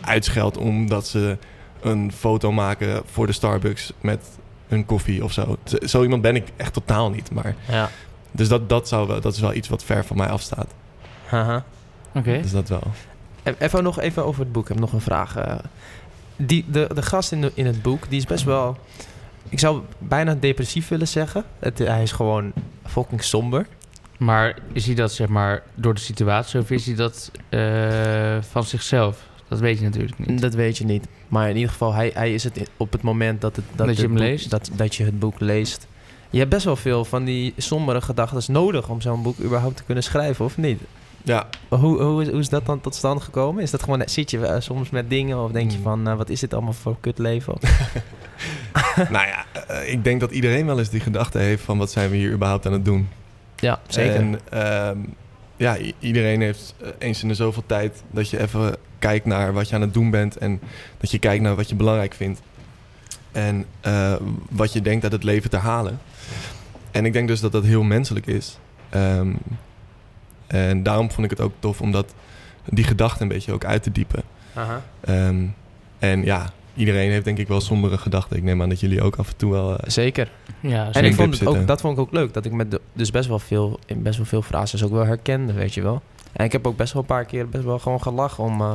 [0.00, 1.38] uitscheldt omdat ze
[1.80, 4.26] een foto maken voor de Starbucks met
[4.68, 5.56] hun koffie of zo.
[5.86, 7.30] Zo, iemand ben ik echt totaal niet.
[7.30, 7.90] Maar, Ja.
[8.30, 10.66] dus dat, dat, zou wel, dat is wel iets wat ver van mij afstaat.
[11.26, 11.64] Haha.
[12.14, 12.40] Oké.
[12.42, 12.82] Dus dat wel.
[13.42, 14.62] E- Even nog even over het boek.
[14.62, 15.36] Ik heb nog een vraag.
[15.36, 15.54] eh.
[16.36, 18.76] die, de, de gast in, de, in het boek, die is best wel...
[19.48, 21.44] Ik zou bijna depressief willen zeggen.
[21.58, 22.52] Het, hij is gewoon
[22.86, 23.66] fucking somber.
[24.18, 28.64] Maar is hij dat zeg maar door de situatie of is hij dat eh, van
[28.64, 29.22] zichzelf?
[29.48, 30.40] Dat weet je natuurlijk niet.
[30.40, 31.06] Dat weet je niet.
[31.28, 33.96] Maar in ieder geval, hij, hij is het op het moment dat, het, dat, Dat
[33.96, 34.50] je het hem boek- leest?
[34.50, 35.86] Dat, dat je het boek leest.
[36.30, 39.84] Je hebt best wel veel van die sombere gedachten nodig om zo'n boek überhaupt te
[39.84, 40.80] kunnen schrijven, of niet?
[41.26, 43.62] Ja, Hoe, hoe, is, hoe is dat dan tot stand gekomen?
[43.62, 45.84] Is dat gewoon, zit je eh, soms met dingen of denk je Hmm.
[45.84, 47.54] van, eh, wat is dit allemaal voor kutleven?
[49.10, 52.10] nou ja, eh, ik denk dat iedereen wel eens die gedachte heeft van wat zijn
[52.10, 53.08] we hier überhaupt aan het doen.
[53.56, 54.14] ja, zeker.
[54.14, 54.98] En ehm,
[55.56, 59.68] ja, iedereen heeft eh, eens in de zoveel tijd dat je even kijkt naar wat
[59.68, 60.60] je aan het doen bent en
[60.98, 62.40] dat je kijkt naar wat je belangrijk vindt.
[63.32, 64.14] En eh,
[64.50, 65.98] wat je denkt uit het leven te halen.
[66.90, 68.58] En ik denk dus dat dat heel menselijk is.
[68.90, 69.32] Ehm,
[70.54, 72.14] en daarom vond ik het ook tof om dat,
[72.64, 74.22] die gedachte een beetje ook uit te diepen.
[74.54, 74.82] Aha.
[75.00, 75.44] Ehm,
[75.98, 78.36] en ja, iedereen heeft denk ik wel sombere gedachten.
[78.36, 79.76] Ik neem aan dat jullie ook af en toe wel...
[79.76, 80.30] eh, Zeker.
[80.60, 81.60] Ja, En ik vond het zitten.
[81.60, 82.32] ook, dat vond ik ook leuk.
[82.34, 85.04] Dat ik met de, dus best wel veel, in best wel veel frases ook wel
[85.06, 86.02] herkende, weet je wel.
[86.32, 88.70] En ik heb ook best wel een paar keer best wel gewoon gelachen om, eh,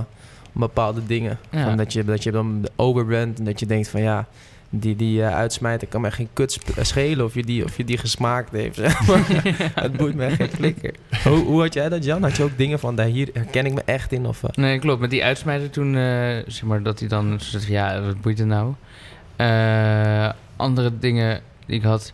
[0.54, 1.40] om bepaalde dingen.
[1.50, 1.64] Ja.
[1.64, 4.28] Van dat, je, dat je dan over bent en dat je denkt van ja,
[4.70, 7.84] die, die eh, uitsmijter kan me geen kut sp- schelen of je die, of je
[7.84, 8.76] die gesmaakt heeft.
[8.76, 9.22] zeg maar.
[9.84, 10.94] het boeit me echt geen flikker.
[11.24, 12.24] hoe, hoe had jij dat, Jan?
[12.24, 14.26] Had je ook dingen van, daar hier herken ik me echt in?
[14.26, 14.50] Of, eh?
[14.54, 15.02] Nee, klopt.
[15.02, 18.74] Met die uitsmijter toen, eh, zeg maar, dat hij dan ja, wat boeit het nou?
[19.36, 22.14] Eh, andere dingen die ik had.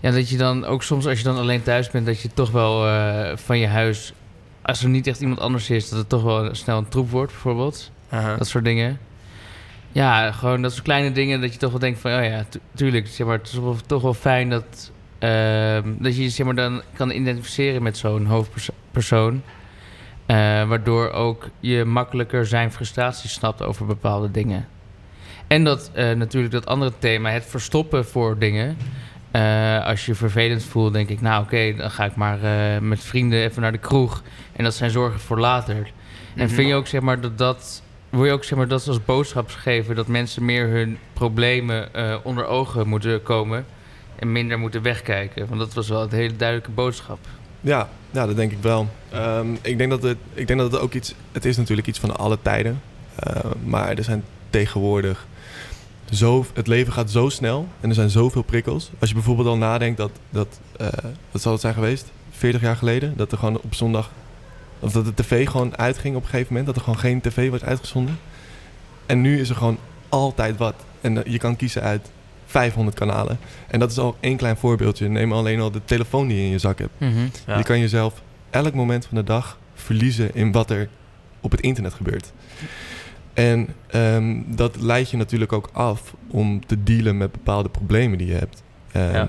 [0.00, 2.50] Ja, dat je dan ook soms als je dan alleen thuis bent, dat je toch
[2.50, 4.12] wel eh, van je huis,
[4.62, 7.32] als er niet echt iemand anders is, dat het toch wel snel een troep wordt,
[7.32, 7.90] bijvoorbeeld.
[8.38, 8.98] Dat soort dingen.
[9.94, 12.60] Ja, gewoon dat soort kleine dingen dat je toch wel denkt van, oh ja, tu-
[12.74, 16.46] tuurlijk, zeg maar, het is wel, toch wel fijn dat, ehm, dat je je zeg
[16.46, 19.42] maar, dan kan identificeren met zo'n hoofdpersoon.
[20.26, 20.36] Eh,
[20.68, 24.68] waardoor ook je makkelijker zijn frustratie snapt over bepaalde dingen.
[25.46, 28.76] En dat eh, natuurlijk dat andere thema, het verstoppen voor dingen.
[29.30, 32.38] Eh, als je je vervelend voelt, denk ik, nou oké, dan ga ik maar
[32.82, 34.22] met vrienden even naar de kroeg.
[34.52, 35.76] En dat zijn zorgen voor later.
[36.36, 36.54] En Mhm.
[36.54, 37.82] vind je ook, zeg maar, dat dat...
[38.14, 39.94] Wil je ook, zeg maar, dat als boodschap geven...
[39.94, 43.66] dat mensen meer hun problemen eh, onder ogen moeten komen...
[44.16, 45.46] en minder moeten wegkijken?
[45.48, 47.18] Want dat was wel een hele duidelijke boodschap.
[47.60, 48.88] Ja, ja, dat denk ik wel.
[49.10, 51.14] Ehm, ik, denk dat het, ik denk dat het ook iets...
[51.32, 52.80] Het is natuurlijk iets van alle tijden.
[53.14, 55.26] Eh, maar er zijn tegenwoordig...
[56.10, 58.90] Zo, het leven gaat zo snel en er zijn zoveel prikkels.
[58.98, 60.10] Als je bijvoorbeeld al nadenkt dat...
[60.30, 60.88] dat eh,
[61.30, 62.12] wat zal het zijn geweest?
[62.30, 63.16] 40 jaar geleden?
[63.16, 64.10] Dat er gewoon op zondag...
[64.78, 66.66] Of dat de tv gewoon uitging op een gegeven moment.
[66.66, 68.18] Dat er gewoon geen tv wordt uitgezonden.
[69.06, 70.74] En nu is er gewoon altijd wat.
[71.00, 72.10] En eh, je kan kiezen uit
[72.46, 73.38] 500 kanalen.
[73.68, 75.08] En dat is al één klein voorbeeldje.
[75.08, 76.92] Neem alleen al de telefoon die je in je zak hebt.
[76.98, 77.26] Mhm.
[77.46, 77.56] Ja.
[77.58, 80.88] Je kan jezelf elk moment van de dag verliezen in wat er
[81.40, 82.32] op het internet gebeurt.
[83.34, 88.26] En ehm, dat leidt je natuurlijk ook af om te dealen met bepaalde problemen die
[88.26, 88.62] je hebt.
[88.92, 89.28] Ehm, Ja.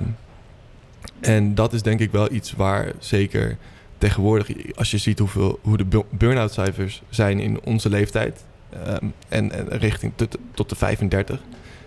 [1.22, 3.58] En dat is denk ik wel iets waar zeker
[3.98, 8.44] tegenwoordig, als je ziet hoeveel, hoe de bu- burn-out cijfers zijn in onze leeftijd
[8.86, 11.40] ehm, en, en richting tot, tot de 35,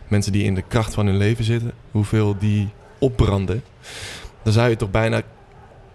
[0.08, 2.68] mensen die in de kracht van hun leven zitten, hoeveel die
[2.98, 3.62] opbranden,
[4.42, 5.22] dan zou je toch bijna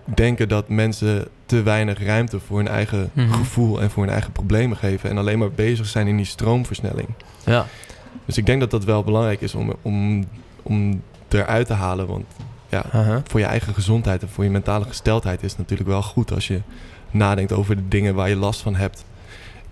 [0.05, 3.31] denken dat mensen te weinig ruimte voor hun eigen Mhm.
[3.31, 7.07] gevoel en voor hun eigen problemen geven en alleen maar bezig zijn in die stroomversnelling.
[7.45, 7.65] Ja.
[8.25, 10.25] Dus ik denk dat dat wel belangrijk is om, om,
[10.63, 12.07] om eruit te halen.
[12.07, 12.25] Want
[12.73, 13.21] ja, Aha.
[13.27, 16.47] voor je eigen gezondheid en voor je mentale gesteldheid is het natuurlijk wel goed als
[16.47, 16.61] je
[17.11, 19.05] nadenkt over de dingen waar je last van hebt.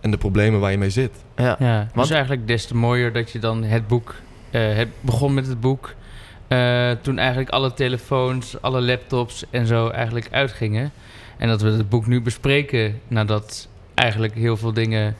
[0.02, 1.12] En de problemen waar je mee zit.
[1.36, 1.56] Ja.
[1.60, 4.16] Ja, het Want- is eigenlijk des te mooier dat je dan het boek...
[4.52, 5.94] eh het begon met het boek...
[6.48, 10.92] eh, toen eigenlijk alle telefoons, alle laptops en zo eigenlijk uitgingen.
[11.38, 15.16] En dat we het boek nu bespreken nadat eigenlijk heel veel dingen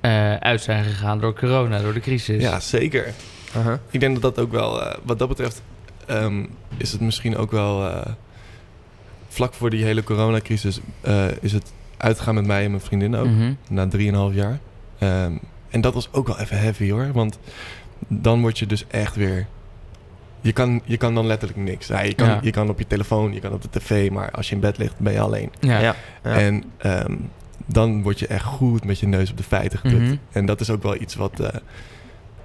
[0.00, 2.42] eh, uit zijn gegaan door corona, door de crisis.
[2.42, 3.12] Ja, zeker.
[3.56, 3.78] Aha.
[3.90, 5.62] Ik denk dat dat ook wel, eh, wat dat betreft,
[6.10, 6.44] ehm,
[6.76, 8.12] is het misschien ook wel eh,
[9.28, 13.26] vlak voor die hele coronacrisis, eh, is het uitgaan met mij en mijn vriendin ook.
[13.26, 13.52] Mhm.
[13.68, 14.58] na 3,5 jaar.
[14.98, 15.32] Ehm,
[15.70, 17.12] en dat was ook wel even heavy hoor.
[17.12, 17.38] Want
[18.08, 19.46] dan word je dus echt weer.
[20.40, 21.86] Je kan, je kan dan letterlijk niks.
[21.86, 22.38] Ja, je, kan, Ja.
[22.42, 24.78] je kan op je telefoon, je kan op de tv, maar als je in bed
[24.78, 25.50] ligt, ben je alleen.
[25.60, 25.78] Ja.
[25.78, 25.94] Ja.
[26.24, 26.34] Ja.
[26.34, 27.16] En ehm,
[27.66, 30.02] dan word je echt goed met je neus op de feiten gedrukt.
[30.02, 30.16] Mhm.
[30.32, 31.48] En dat is ook wel iets wat, eh,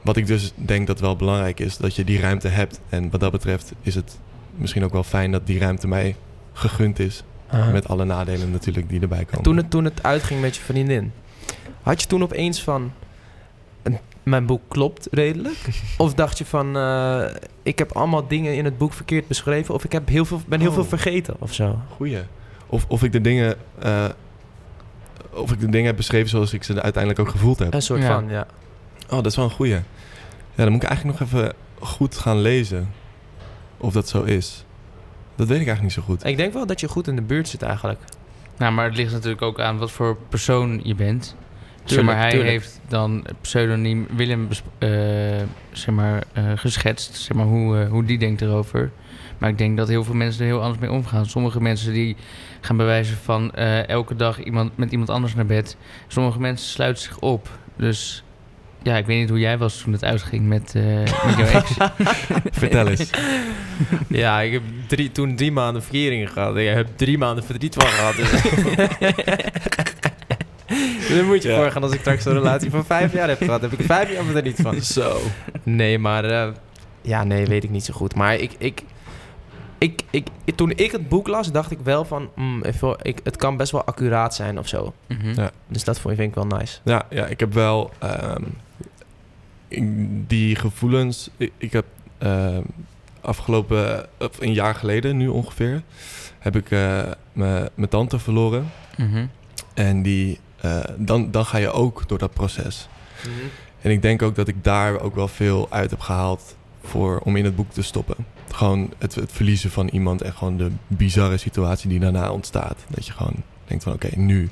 [0.05, 1.77] wat ik dus denk dat wel belangrijk is.
[1.77, 2.79] Dat je die ruimte hebt.
[2.89, 4.17] En wat dat betreft is het
[4.55, 6.15] misschien ook wel fijn dat die ruimte mij
[6.53, 7.23] gegund is.
[7.49, 7.71] Aha.
[7.71, 9.43] Met alle nadelen natuurlijk die erbij komen.
[9.43, 11.11] Toen het, toen het uitging met je vriendin,
[11.81, 12.91] had je toen opeens van...
[13.83, 15.55] "Een- Mijn boek klopt redelijk?
[15.97, 16.77] of dacht je van...
[16.77, 17.23] eh,
[17.63, 19.73] ik heb allemaal dingen in het boek verkeerd beschreven...
[19.73, 20.75] of ik heb heel veel, ben heel Oh.
[20.75, 21.79] veel vergeten of zo?
[21.95, 22.19] Goeie.
[22.67, 23.55] Of, of ik de dingen.
[23.79, 24.05] eh,
[25.33, 27.73] of ik de dingen heb beschreven zoals ik ze uiteindelijk ook gevoeld heb.
[27.73, 28.07] Een soort Ja.
[28.13, 28.47] van, ja.
[29.09, 29.73] Oh, dat is wel een goeie.
[29.73, 32.91] Ja, dan moet ik eigenlijk nog even goed gaan lezen.
[33.77, 34.65] Of dat zo is.
[35.35, 36.25] Dat weet ik eigenlijk niet zo goed.
[36.25, 37.99] Ik denk wel dat je goed in de buurt zit eigenlijk.
[38.57, 41.25] Nou, maar het ligt natuurlijk ook aan wat voor persoon je bent.
[41.25, 41.35] zeg
[41.83, 42.49] Tuurlijk, maar, hij tuurlijk.
[42.49, 44.89] heeft dan pseudoniem Willem eh,
[45.71, 47.15] zeg maar, eh, geschetst.
[47.15, 48.91] Zeg maar, hoe, eh, hoe die denkt erover.
[49.37, 51.25] Maar ik denk dat heel veel mensen er heel anders mee omgaan.
[51.25, 52.15] Sommige mensen die
[52.61, 55.77] gaan bewijzen van eh, elke dag iemand, met iemand anders naar bed.
[56.07, 57.49] Sommige mensen sluiten zich op.
[57.75, 58.23] Dus
[58.85, 60.83] ja, ik weet niet hoe jij was toen het uitging met, eh,
[61.25, 61.71] met jouw ex.
[62.59, 63.09] Vertel eens.
[64.07, 66.57] Ja, ik heb drie, toen drie maanden verkering gehad.
[66.57, 68.15] Ik heb drie maanden verdriet van gehad.
[68.15, 68.31] Dus.
[71.15, 71.55] Dan moet je Ja.
[71.55, 73.61] voorgaan als ik straks een relatie van vijf jaar heb gehad.
[73.61, 74.81] Heb ik er vijf jaar verdriet van.
[74.81, 75.17] Zo.
[75.63, 76.23] Nee, maar...
[76.25, 76.47] eh,
[77.01, 78.15] ja, nee, weet ik niet zo goed.
[78.15, 78.51] Maar ik...
[78.57, 78.81] ik
[79.77, 82.29] ik, ik, toen ik het boek las, dacht ik wel van...
[82.35, 82.63] mm,
[83.01, 84.93] ik, het kan best wel accuraat zijn of zo.
[85.07, 85.39] Mhm.
[85.39, 85.51] Ja.
[85.67, 86.79] Dus dat vond, vind ik wel nice.
[86.83, 88.43] Ja, ja ik heb wel ehm,
[89.67, 91.29] ik- die gevoelens.
[91.37, 91.85] Ik, ik heb
[92.17, 92.61] ehm,
[93.21, 95.81] afgelopen, of een jaar geleden nu ongeveer,
[96.39, 98.71] heb ik eh, me- mijn tante verloren.
[98.97, 99.25] Mhm.
[99.73, 102.87] En die, eh, dan, dan ga je ook door dat proces.
[103.81, 107.35] En ik denk ook dat ik daar ook wel veel uit heb gehaald voor, om
[107.35, 108.15] in het boek te stoppen.
[108.51, 112.77] Gewoon het, het verliezen van iemand en gewoon de bizarre situatie die daarna ontstaat.
[112.89, 114.49] Dat je gewoon denkt van oké, nu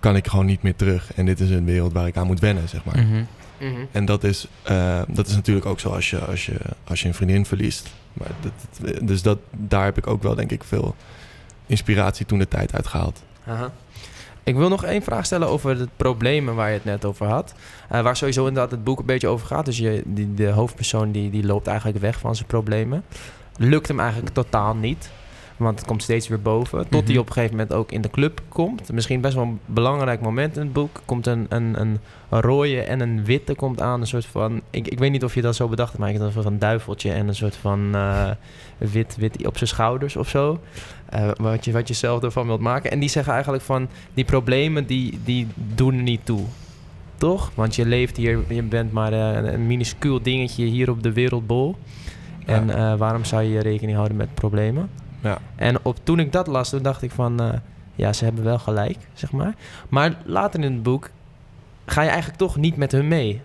[0.00, 1.14] kan ik gewoon niet meer terug.
[1.14, 2.98] En dit is een wereld waar ik aan moet wennen, zeg maar.
[2.98, 3.22] Mhm.
[3.60, 3.80] Mhm.
[3.92, 7.08] En dat is, eh, dat is natuurlijk ook zo als je, als je, als je
[7.08, 7.88] een vriendin verliest.
[8.12, 10.94] Maar dat, dat- dus dat, daar heb ik ook wel denk ik veel
[11.66, 13.22] inspiratie toen de tijd uitgehaald.
[13.46, 13.72] Aha.
[14.44, 17.54] Ik wil nog één vraag stellen over de problemen waar je het net over had.
[17.88, 19.64] Eh, waar sowieso inderdaad het boek een beetje over gaat.
[19.64, 23.04] Dus je, die, de hoofdpersoon die, die loopt eigenlijk weg van zijn problemen.
[23.56, 25.10] Lukt hem eigenlijk totaal niet.
[25.60, 26.88] Want het komt steeds weer boven.
[26.88, 27.18] Tot hij Mhm.
[27.18, 28.92] op een gegeven moment ook in de club komt.
[28.92, 31.00] Misschien best wel een belangrijk moment in het boek.
[31.04, 31.98] Komt een, een, een
[32.30, 34.00] rode en een witte komt aan.
[34.00, 34.60] Een soort van...
[34.70, 36.00] Ik, ik weet niet of je dat zo bedacht hebt.
[36.00, 38.30] Maar ik een soort van duiveltje en een soort van eh,
[38.78, 40.60] wit, wit op zijn schouders of zo.
[41.08, 42.90] Eh, wat, je, wat je zelf ervan wilt maken.
[42.90, 43.88] En die zeggen eigenlijk van...
[44.14, 46.42] Die problemen die, die doen er niet toe.
[47.16, 47.50] Toch?
[47.54, 48.38] Want je leeft hier...
[48.48, 51.76] Je bent maar eh, een, een minuscuul dingetje hier op de wereldbol.
[52.46, 54.90] En waarom zou je rekening houden met problemen?
[55.20, 55.38] Ja.
[55.56, 57.40] En op, toen ik dat las, toen dacht ik van...
[57.40, 57.52] eh,
[57.94, 59.54] ja, ze hebben wel gelijk, zeg maar.
[59.88, 61.10] Maar later in het boek
[61.86, 63.40] ga je eigenlijk toch niet met hun mee.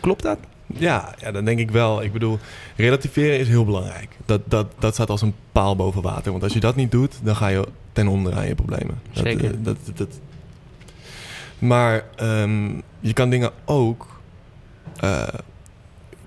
[0.00, 0.38] Klopt dat?
[0.66, 2.02] Ja, ja, dat denk ik wel.
[2.02, 2.38] Ik bedoel,
[2.76, 4.16] relativeren is heel belangrijk.
[4.26, 6.30] Dat, dat, dat staat als een paal boven water.
[6.30, 9.00] Want als je dat niet doet, dan ga je ten onder aan je problemen.
[9.12, 9.44] Dat, Zeker.
[9.50, 10.20] eh, Dat, dat, dat-
[11.58, 12.66] Maar ehm,
[13.00, 14.20] je kan dingen ook
[14.96, 15.28] eh,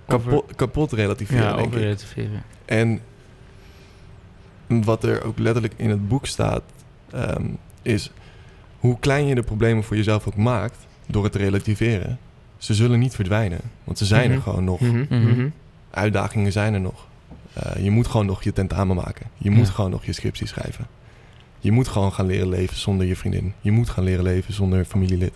[0.07, 1.83] kapot, kapot relativeren, Ja, denk over ik.
[1.83, 2.43] relativeren.
[2.65, 2.99] En
[4.83, 6.61] wat er ook letterlijk in het boek staat,
[7.11, 7.45] ehm,
[7.81, 8.11] is
[8.79, 12.17] hoe klein je de problemen voor jezelf ook maakt door het te relativeren.
[12.57, 14.41] Ze zullen niet verdwijnen, want ze zijn er Mhm.
[14.43, 14.79] gewoon nog.
[14.79, 15.47] Mhm, Mhm.
[15.91, 17.07] Uitdagingen zijn er nog.
[17.53, 19.25] Eh, je moet gewoon nog je tentamen maken.
[19.37, 19.73] Je moet Ja.
[19.73, 20.87] gewoon nog je scriptie schrijven.
[21.59, 23.53] Je moet gewoon gaan leren leven zonder je vriendin.
[23.61, 25.33] Je moet gaan leren leven zonder familielid.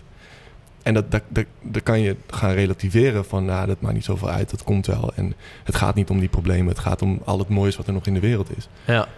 [0.82, 4.28] En dat, dat, dat, dat kan je gaan relativeren van, nou, dat maakt niet zoveel
[4.28, 5.12] uit, dat komt wel.
[5.14, 7.92] En het gaat niet om die problemen, het gaat om al het moois wat er
[7.92, 8.68] nog in de wereld is.
[8.86, 9.08] Ja.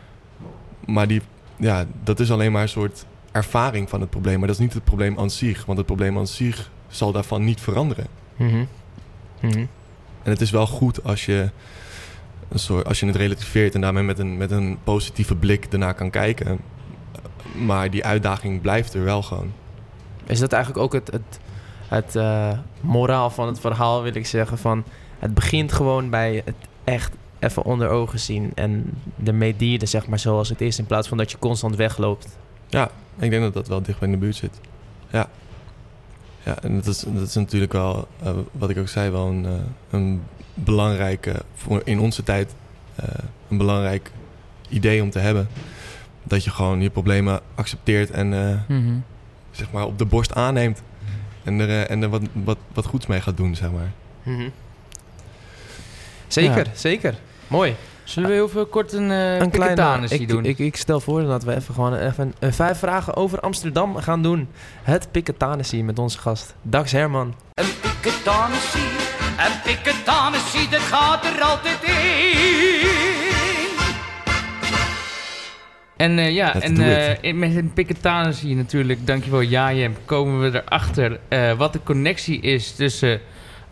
[0.89, 1.23] Maar die,
[1.57, 4.39] ja, dat is alleen maar een soort ervaring van het probleem.
[4.39, 7.45] Maar dat is niet het probleem aan zich, want het probleem aan zich zal daarvan
[7.45, 8.07] niet veranderen.
[8.37, 8.65] Mhm.
[9.41, 9.59] Mhm.
[10.23, 11.51] En het is wel goed als je,
[12.49, 15.95] een soort, als je het relativeert en daarmee met een, met een positieve blik ernaar
[15.95, 16.59] kan kijken.
[17.67, 19.53] Maar die uitdaging blijft er wel gewoon.
[20.27, 21.41] Is dat eigenlijk ook het, het,
[21.89, 24.59] het eh, moraal van het verhaal, wil ik zeggen?
[24.59, 24.85] Van,
[25.19, 28.91] het begint gewoon bij het echt even onder ogen zien en
[29.25, 32.39] ermee dieren, zeg maar, zoals het is, in plaats van dat je constant wegloopt.
[32.67, 34.61] Ja, ik denk dat dat wel dicht bij in de buurt zit.
[35.11, 35.29] Ja.
[36.43, 39.45] Ja, en dat is, dat is natuurlijk wel, eh, wat ik ook zei, wel een,
[39.47, 39.53] eh,
[39.91, 40.23] een
[40.55, 42.55] belangrijke, voor in onze tijd,
[42.95, 43.09] eh,
[43.49, 44.11] een belangrijk
[44.69, 45.49] idee om te hebben.
[46.23, 48.95] Dat je gewoon je problemen accepteert en eh, Mhm.
[49.51, 50.83] zeg maar op de borst aanneemt.
[51.45, 53.93] En er, en er wat, wat, wat goeds mee gaat doen, zeg maar.
[54.23, 54.49] Mhm.
[56.27, 56.71] Zeker, Ja.
[56.75, 57.15] zeker.
[57.49, 57.75] Mooi.
[58.05, 60.45] Zullen we heel veel kort een, uh, een kleine ik, doen?
[60.45, 64.23] Ik, ik stel voor dat we even gewoon even een vijf vragen over Amsterdam gaan
[64.23, 64.49] doen.
[64.83, 67.35] Het Piketanissie met onze gast Dax Herman.
[67.55, 68.81] Een piketanissie,
[69.39, 72.89] een piketanissie, dat gaat er altijd in.
[75.97, 76.81] En eh, ja, Let's en
[77.21, 82.75] eh, met een Piketanissie natuurlijk, dankjewel Jajem, komen we erachter eh wat de connectie is
[82.75, 83.21] tussen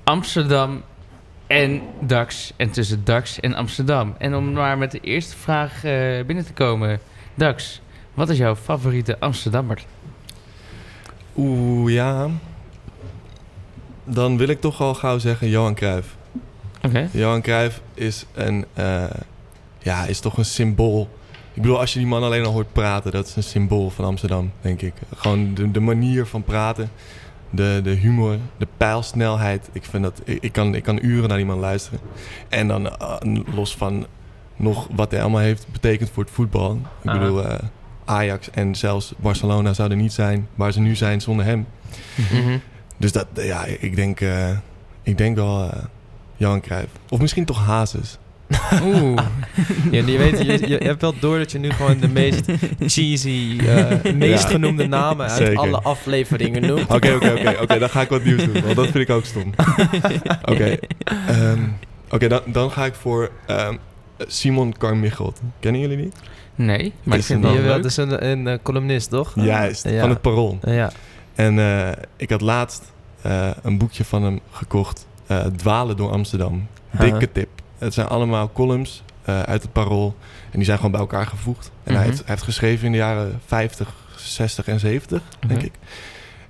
[0.04, 0.82] Amsterdam
[1.46, 2.52] en Dax.
[2.56, 4.14] En tussen Dax en Amsterdam.
[4.18, 7.00] En om maar met de eerste vraag eh, binnen te komen.
[7.34, 7.80] Dax,
[8.14, 9.84] wat is jouw favoriete Amsterdammer?
[11.36, 12.28] Oeh, ja.
[14.04, 16.16] Dan wil ik toch al gauw zeggen Johan Cruijff.
[16.82, 17.08] Oké.
[17.12, 19.04] Johan Cruijff is een, eh,
[19.78, 21.08] ja, is toch een symbool.
[21.52, 24.04] Ik bedoel, als je die man alleen al hoort praten, dat is een symbool van
[24.04, 24.94] Amsterdam, denk ik.
[25.16, 26.90] Gewoon de, de manier van praten,
[27.56, 29.68] de, de humor, de pijlsnelheid.
[29.72, 32.00] Ik, vind dat, ik, ik, kan, ik kan uren naar die man luisteren.
[32.48, 33.16] En dan eh,
[33.54, 34.06] los van
[34.56, 36.80] nog wat hij allemaal heeft betekend voor het voetbal.
[37.02, 37.58] Ik bedoel, eh,
[38.04, 41.66] Ajax en zelfs Barcelona zouden niet zijn waar ze nu zijn zonder hem.
[42.14, 42.58] Mhm.
[42.96, 44.50] Dus dat, ja, ik denk, eh,
[45.02, 45.70] ik denk wel
[46.36, 46.92] Johan Cruijff.
[47.08, 48.18] Of misschien toch Hazes.
[48.82, 49.20] Oeh.
[49.90, 52.42] Ja, je, weet, je, je, hebt wel door dat je nu gewoon de meest
[52.80, 54.48] cheesy, eh, meest Ja.
[54.48, 55.58] genoemde namen uit Zeker.
[55.58, 56.80] alle afleveringen noemt.
[56.94, 57.56] Oké, oké, oké.
[57.62, 58.62] Oké, dan ga ik wat nieuws doen.
[58.62, 59.52] Want dat vind ik ook stom.
[60.52, 60.76] Oké,
[61.26, 61.60] ehm,
[62.10, 63.76] oké, dan, dan ga ik voor ehm,
[64.18, 65.40] Simon Carmichelt.
[65.60, 66.12] Kennen jullie die?
[66.54, 69.32] Nee, maar ik vind het wel dat is een, een eh, columnist, toch?
[69.34, 70.00] Juist, Ja.
[70.00, 70.58] van het Parool.
[70.62, 70.90] Ja.
[71.34, 75.06] En eh, ik had laatst eh, een boekje van hem gekocht.
[75.26, 76.66] eh, Dwalen door Amsterdam.
[76.98, 77.48] Dikke tip.
[77.78, 80.14] Het zijn allemaal columns eh, uit het Parool.
[80.50, 81.70] En die zijn gewoon bij elkaar gevoegd.
[81.84, 82.04] En hij, Mhm.
[82.04, 85.64] heeft, hij heeft geschreven in de jaren 50, 60 en 70, denk Mhm.
[85.66, 85.72] ik.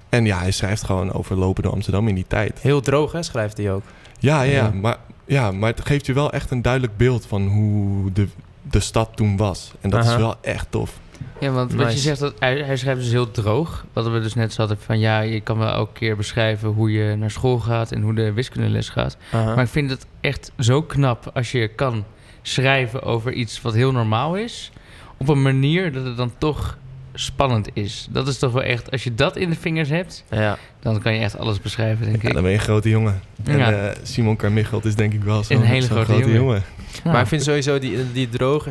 [0.08, 2.58] En ja, hij schrijft gewoon over lopen door Amsterdam in die tijd.
[2.60, 3.82] Heel droog, hè, schrijft hij ook.
[4.18, 4.70] Ja, ja, Ja.
[4.70, 8.28] Maar, ja, maar het geeft je wel echt een duidelijk beeld van hoe de,
[8.62, 9.72] de stad toen was.
[9.80, 10.10] En dat Aha.
[10.10, 10.90] is wel echt tof.
[11.40, 13.84] Ja, want wat je zegt, dat hij, hij schrijft dus heel droog.
[13.92, 17.16] Wat we dus net hadden van ja, je kan wel elke keer beschrijven hoe je
[17.16, 19.16] naar school gaat en hoe de wiskundeles gaat.
[19.32, 22.04] Maar ik vind het echt zo knap als je kan
[22.42, 24.70] schrijven over iets wat heel normaal is.
[25.16, 26.78] Op een manier dat het dan toch
[27.14, 28.08] spannend is.
[28.10, 30.58] Dat is toch wel echt, als je dat in de vingers hebt, ja.
[30.80, 32.34] dan kan je echt alles beschrijven, denk Ja, ik.
[32.34, 33.20] dan ben je een grote jongen.
[33.44, 33.72] En Ja.
[33.72, 36.36] eh, Simon Carmichelt is denk ik wel zo'n Een hele grote grote, jongen.
[36.36, 36.62] jongen.
[37.04, 37.12] Ja.
[37.12, 38.70] Maar ik vind sowieso die, die droge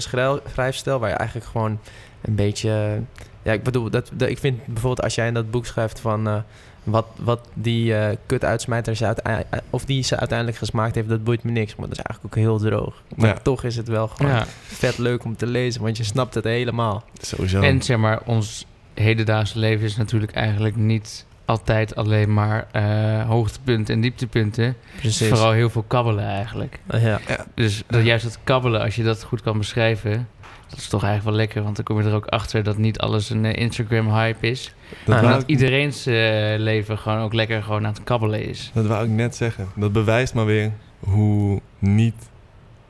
[0.54, 1.80] schrijfstijl, waar je eigenlijk gewoon
[2.26, 3.02] een beetje...
[3.44, 6.28] Ja, ik bedoel, dat, dat- ik vind bijvoorbeeld als jij in dat boek schrijft van...
[6.28, 6.36] eh,
[6.84, 11.44] wat, wat die eh kut-uitsmijter ze uite- of die ze uiteindelijk gesmaakt heeft, dat boeit
[11.44, 11.76] me niks.
[11.76, 13.02] Maar dat is eigenlijk ook heel droog.
[13.16, 13.34] Maar Ja.
[13.44, 14.46] toch is het wel gewoon ja.
[14.64, 17.04] vet leuk om te lezen, want je snapt het helemaal.
[17.22, 17.62] Sowieso.
[17.62, 23.94] En zeg maar, ons hedendaagse leven is natuurlijk eigenlijk niet altijd alleen maar eh, hoogtepunten
[23.96, 24.76] en dieptepunten.
[24.98, 25.28] Precies.
[25.28, 26.80] Vooral heel veel kabbelen eigenlijk.
[26.92, 27.20] Ja.
[27.54, 30.28] Dus dat, juist dat kabbelen, als je dat goed kan beschrijven,
[30.70, 31.64] dat is toch eigenlijk wel lekker.
[31.64, 34.74] Want dan kom je er ook achter dat niet alles een eh, Instagram-hype is.
[35.06, 36.16] dat, dat ik, iedereen's eh,
[36.58, 38.72] leven gewoon ook lekker gewoon aan het kabbelen is.
[38.74, 39.68] dat wou ik net zeggen.
[39.76, 42.30] Dat bewijst maar weer hoe niet,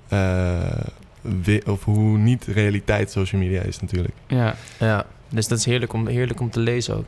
[0.07, 0.59] eh,
[1.65, 4.13] of hoe niet realiteit social media is natuurlijk.
[4.27, 7.05] Ja, ja, dus dat is heerlijk om, heerlijk om te lezen ook.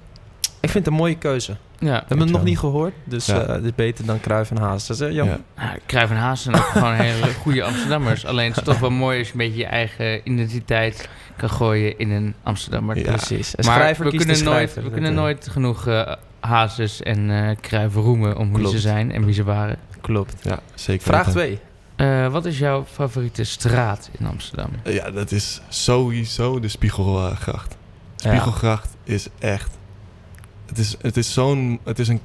[0.60, 1.58] Ik vind het een mooie keuze.
[1.80, 3.42] We Ja, hebben het nog niet gehoord, dus Ja.
[3.42, 5.00] eh, het is beter dan Cruijff en Hazes.
[5.00, 5.28] hè, Jan?
[5.28, 5.40] Ja.
[5.56, 8.26] nou, Cruijff en Haas zijn ook gewoon hele goede Amsterdammers.
[8.26, 11.98] Alleen het is toch wel mooi als je een beetje je eigen identiteit kan gooien
[12.00, 12.98] in een Amsterdammer.
[12.98, 13.04] Ja.
[13.04, 13.58] Precies.
[13.58, 17.30] Een maar schrijver we kunnen, een nooit, we kunnen eh, nooit genoeg eh Hazes en
[17.32, 18.72] eh Cruijff roemen om wie Klopt.
[18.76, 19.78] ze zijn en wie ze waren.
[20.02, 20.36] Klopt.
[20.42, 21.04] Ja, zeker.
[21.04, 21.60] Vraag weten.
[21.96, 22.08] 2.
[22.24, 24.70] Eh, wat is jouw favoriete straat in Amsterdam?
[24.84, 27.78] Eh, Ja, dat is sowieso de Spiegelgracht.
[28.16, 29.78] Spiegelgracht is echt...
[30.68, 31.80] Het is, het is zo'n...
[31.84, 32.20] Het is een...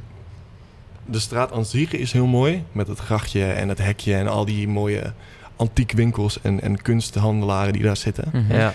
[1.07, 2.65] De straat aan zich is heel mooi.
[2.73, 5.13] Met het grachtje en het hekje en al die mooie
[5.57, 8.29] antiekwinkels en, en kunsthandelaren die daar zitten.
[8.33, 8.53] Mhm.
[8.55, 8.75] Ja.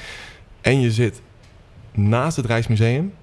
[0.61, 1.21] En je zit
[1.91, 3.13] naast het Rijksmuseum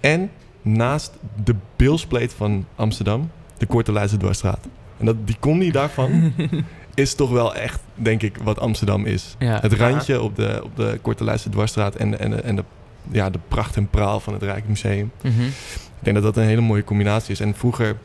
[0.00, 0.30] en
[0.62, 1.12] naast
[1.44, 4.68] de beelspleet van Amsterdam, de Korte Leidse Dwarsstraat.
[4.98, 6.32] En dat, die combi daarvan
[6.94, 9.36] is toch wel echt, denk ik, wat Amsterdam is.
[9.38, 9.60] Ja.
[9.60, 12.64] Het randje op de, op de Korte Leidse Dwarsstraat en, en, en de,
[13.10, 15.10] ja, de pracht en praal van het Rijksmuseum.
[15.22, 15.42] Mhm.
[15.42, 17.40] Ik denk dat dat een hele mooie combinatie is.
[17.40, 17.96] En vroeger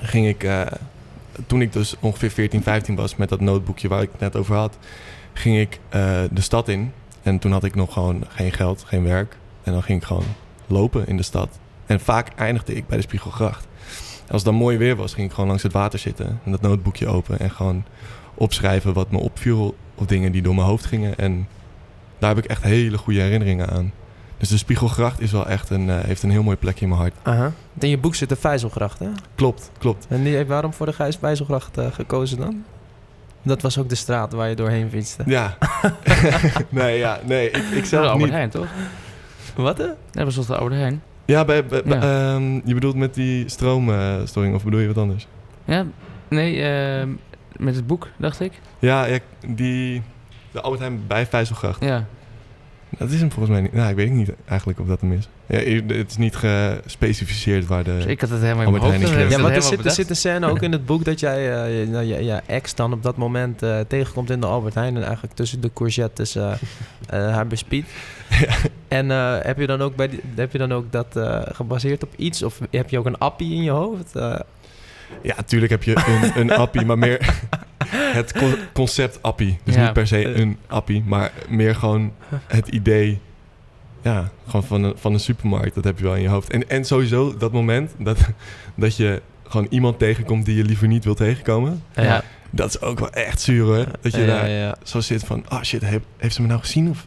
[0.00, 0.66] ging ik, eh,
[1.46, 4.56] toen ik dus ongeveer 14, 15 was met dat notebookje waar ik het net over
[4.56, 4.78] had,
[5.32, 6.92] ging ik eh, de stad in.
[7.22, 9.36] En toen had ik nog gewoon geen geld, geen werk.
[9.62, 10.34] En dan ging ik gewoon
[10.66, 11.58] lopen in de stad.
[11.86, 13.66] En vaak eindigde ik bij de Spiegelgracht.
[14.26, 16.50] En als het dan mooi weer was, ging ik gewoon langs het water zitten en
[16.50, 17.84] dat notebookje open en gewoon
[18.34, 21.18] opschrijven wat me opviel of dingen die door mijn hoofd gingen.
[21.18, 21.48] En
[22.18, 23.92] daar heb ik echt hele goede herinneringen aan.
[24.38, 27.00] Dus de Spiegelgracht is wel echt een, eh, heeft een heel mooi plekje in mijn
[27.00, 27.14] hart.
[27.22, 27.52] Aha.
[27.78, 29.08] In je boek zit de Vijzelgracht, hè?
[29.34, 30.06] Klopt, klopt.
[30.08, 32.64] En die, waarom voor de Gijs Vijzelgracht eh, gekozen dan?
[33.42, 35.22] Dat was ook de straat waar je doorheen fietste.
[35.26, 35.56] Ja.
[36.68, 38.32] nee, ja, nee, ik, ik Dat was zelf Albert niet.
[38.32, 38.66] Heijn, toch?
[39.56, 39.86] Wat, hè?
[40.10, 41.02] Dat was toch de Albert Heijn?
[41.24, 42.34] Ja, bij, bij- bij- Ja.
[42.34, 45.26] ehm, je bedoelt met die stroomstoring of bedoel je wat anders?
[45.64, 45.84] Ja,
[46.28, 47.08] nee, ehm,
[47.56, 48.52] met het boek, dacht ik.
[48.78, 50.02] Ja, ja die,
[50.50, 51.84] de Albert Heijn bij Vijzelgracht.
[51.84, 52.04] Ja.
[52.98, 53.72] Dat is hem volgens mij niet.
[53.72, 55.28] Nou, ik weet niet eigenlijk of dat hem is.
[55.46, 55.58] Ja,
[55.94, 57.94] het is niet gespecificeerd waar de...
[57.94, 59.12] Dus ik had het helemaal in mijn Albert hoofd.
[59.12, 60.72] Heijn en is heb Ja, want het er zit, er zit een scène ook in
[60.72, 63.80] het boek dat jij eh, je, nou, je, je ex dan op dat moment eh,
[63.88, 64.96] tegenkomt in de Albert Heijn.
[64.96, 66.52] En eigenlijk tussen de courgettes eh
[67.08, 67.88] eh, haar bespiedt.
[68.88, 72.02] En eh, heb, je dan ook bij die, heb je dan ook dat eh, gebaseerd
[72.02, 72.42] op iets?
[72.42, 74.12] Of heb je ook een appie in je hoofd?
[75.10, 77.34] Eh, Ja, natuurlijk heb je een, een appie, maar meer
[78.18, 79.58] het co- concept appie.
[79.64, 79.82] Dus Ja.
[79.84, 82.12] niet per se een appie, maar meer gewoon
[82.46, 83.20] het idee...
[84.02, 85.74] Ja, gewoon van een, van een supermarkt.
[85.74, 86.50] Dat heb je wel in je hoofd.
[86.50, 88.18] En, en sowieso dat moment dat,
[88.74, 91.82] dat je gewoon iemand tegenkomt die je liever niet wil tegenkomen.
[91.94, 92.22] Ja.
[92.50, 93.84] Dat is ook wel echt zuur hoor.
[94.00, 94.76] Dat je ja, daar ja.
[94.82, 95.44] zo zit van...
[95.48, 97.06] Oh shit, heeft, heeft ze me nou gezien of,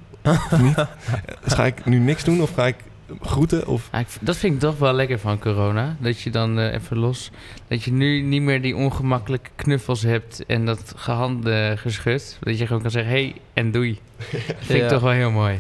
[0.52, 0.76] of niet?
[1.44, 2.76] Dus ga ik nu niks doen of ga ik
[3.22, 3.68] groeten?
[3.68, 3.90] Of...
[3.92, 5.96] Ja, dat vind ik toch wel lekker van corona.
[6.00, 7.32] Dat je dan eh, even los...
[7.68, 12.38] Dat je nu niet meer die ongemakkelijke knuffels hebt en dat gehande geschud.
[12.42, 14.00] Dat je gewoon kan zeggen, hey en doei.
[14.32, 14.84] Dat vind Ja.
[14.86, 15.60] ik toch wel heel mooi.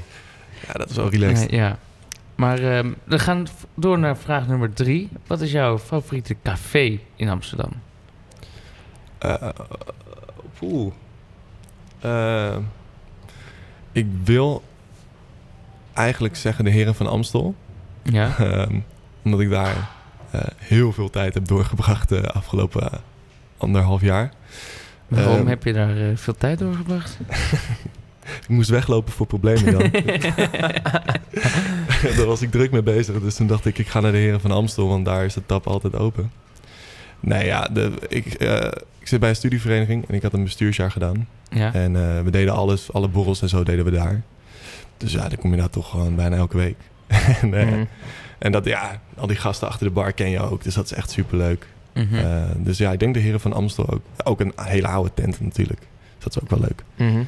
[0.67, 1.51] Ja, dat is wel relaxed.
[1.51, 1.77] Ja, ja.
[2.35, 5.09] Maar ehm, we gaan door naar vraag nummer drie.
[5.27, 7.71] Wat is jouw favoriete café in Amsterdam?
[9.17, 9.49] Eh,
[10.59, 10.91] Poeh.
[11.99, 12.57] Eh,
[13.91, 14.63] ik wil
[15.93, 17.55] eigenlijk zeggen de heren van Amstel.
[18.03, 18.35] Ja?
[18.37, 18.79] Ehm,
[19.23, 19.89] omdat ik daar
[20.31, 22.97] eh, heel veel tijd heb doorgebracht de afgelopen eh,
[23.57, 24.31] anderhalf jaar.
[25.07, 27.17] Waarom Ehm, heb je daar eh, veel tijd doorgebracht?
[28.41, 29.91] Ik moest weglopen voor problemen dan.
[32.17, 33.19] daar was ik druk mee bezig.
[33.21, 35.45] Dus toen dacht ik, ik ga naar de heren van Amstel, want daar is de
[35.45, 36.31] tap altijd open.
[37.19, 40.91] Nee, ja, de, ik, eh, ik zit bij een studievereniging en ik had een bestuursjaar
[40.91, 41.27] gedaan.
[41.49, 41.73] ja.
[41.73, 44.21] En eh, we deden alles, alle borrels en zo deden we daar.
[45.01, 46.75] Dus ja, dan kom je daar toch gewoon bijna elke week.
[47.41, 47.83] en, eh, Mhm.
[48.39, 50.63] en dat, ja, al die gasten achter de bar ken je ook.
[50.63, 51.67] Dus dat is echt superleuk.
[51.93, 52.15] Mhm.
[52.15, 54.01] Eh, dus ja, ik denk de heren van Amstel ook.
[54.23, 55.79] Ook een hele oude tent natuurlijk.
[55.79, 56.83] Dus dat is ook wel leuk.
[56.95, 57.23] Mhm.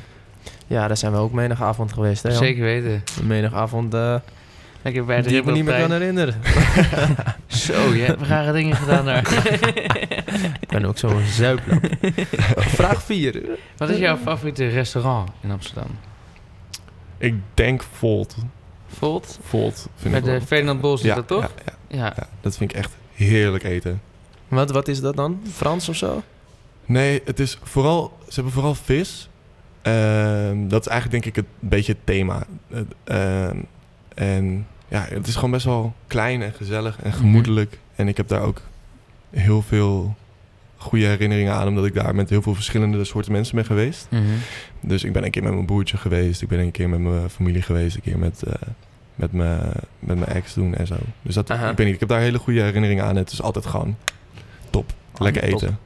[0.68, 2.30] Ja, daar zijn we ook menig avond geweest, hè?
[2.30, 2.38] Jan?
[2.38, 3.04] Zeker weten.
[3.24, 4.16] Menig avond eh
[4.82, 6.36] Lekker bij de die ik me niet meer kan herinneren.
[7.48, 9.34] Zo, je hebt rare dingen gedaan daar.
[10.62, 11.80] ik ben ook zo'n zuiplap.
[12.58, 13.42] Vraag 4.
[13.78, 15.88] Wat is jouw favoriete restaurant in Amsterdam?
[17.24, 18.36] Ik denk Volt.
[18.88, 19.40] Volt?
[19.42, 21.52] Volt vind Met ik de Ferdinand Bos is ja, dat toch?
[21.66, 24.02] Ja, ja, dat vind ik echt heerlijk eten.
[24.48, 25.42] Wat, wat is dat dan?
[25.52, 26.24] Frans of zo?
[26.86, 29.30] Nee, het is vooral, ze hebben vooral vis.
[29.82, 32.46] Ehm, dat is eigenlijk denk ik het beetje het thema.
[33.04, 33.58] Ehm,
[34.14, 37.80] en ja, het is gewoon best wel klein en gezellig en gemoedelijk.
[37.96, 38.62] En ik heb daar ook
[39.30, 40.16] heel veel
[40.84, 44.08] goede herinneringen aan, omdat ik daar met heel veel verschillende soorten mensen ben geweest.
[44.10, 44.24] Mhm.
[44.80, 47.30] Dus ik ben een keer met mijn broertje geweest, ik ben een keer met mijn
[47.30, 48.54] familie geweest, een keer met, eh,
[49.16, 50.96] met, mijn, met mijn ex doen en zo.
[51.22, 51.70] Dus dat, Aha.
[51.70, 53.16] ik, weet niet, ik heb daar hele goede herinneringen aan.
[53.16, 53.98] Het is altijd gewoon
[54.70, 54.94] top.
[55.18, 55.62] Lekker top.
[55.62, 55.80] eten.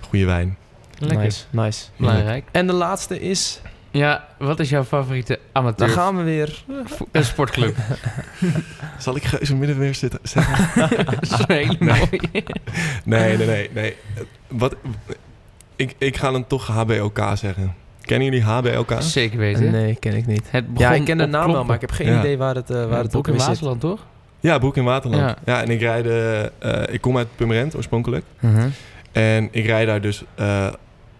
[0.00, 0.56] Goede wijn.
[0.98, 1.18] Lekker.
[1.18, 1.84] Nice, nice.
[1.96, 2.44] Belangrijk.
[2.52, 3.60] En de laatste is...
[3.96, 6.64] Ja, wat is jouw favoriete amateur Dan gaan we weer.
[7.12, 7.76] eh, sportclub?
[8.98, 11.04] Zal ik Geuze middenweer zitten, zeggen?
[11.04, 12.08] dat is een hele Nee.
[13.04, 13.70] Nee, nee, nee.
[13.72, 13.96] nee.
[14.48, 14.76] Wat,
[15.76, 17.74] ik, ik ga dan toch HBOK zeggen.
[18.00, 18.92] Kennen jullie HBOK?
[18.98, 19.70] Zeker weten.
[19.70, 20.42] Nee, ken ik niet.
[20.50, 22.18] Het begon Ja, ik ken de naam wel, maar ik heb geen Ja.
[22.18, 23.48] idee waar het, eh, waar Ja, het Broek in weer zit.
[23.50, 24.06] Waterland, toch?
[24.40, 25.22] Ja, Broek in Waterland.
[25.22, 25.36] Ja.
[25.44, 26.06] Ja, en ik rijd...
[26.58, 28.24] eh, ik kom uit Purmerend oorspronkelijk.
[28.40, 28.68] Mhm.
[29.12, 30.66] En ik rijd daar dus eh,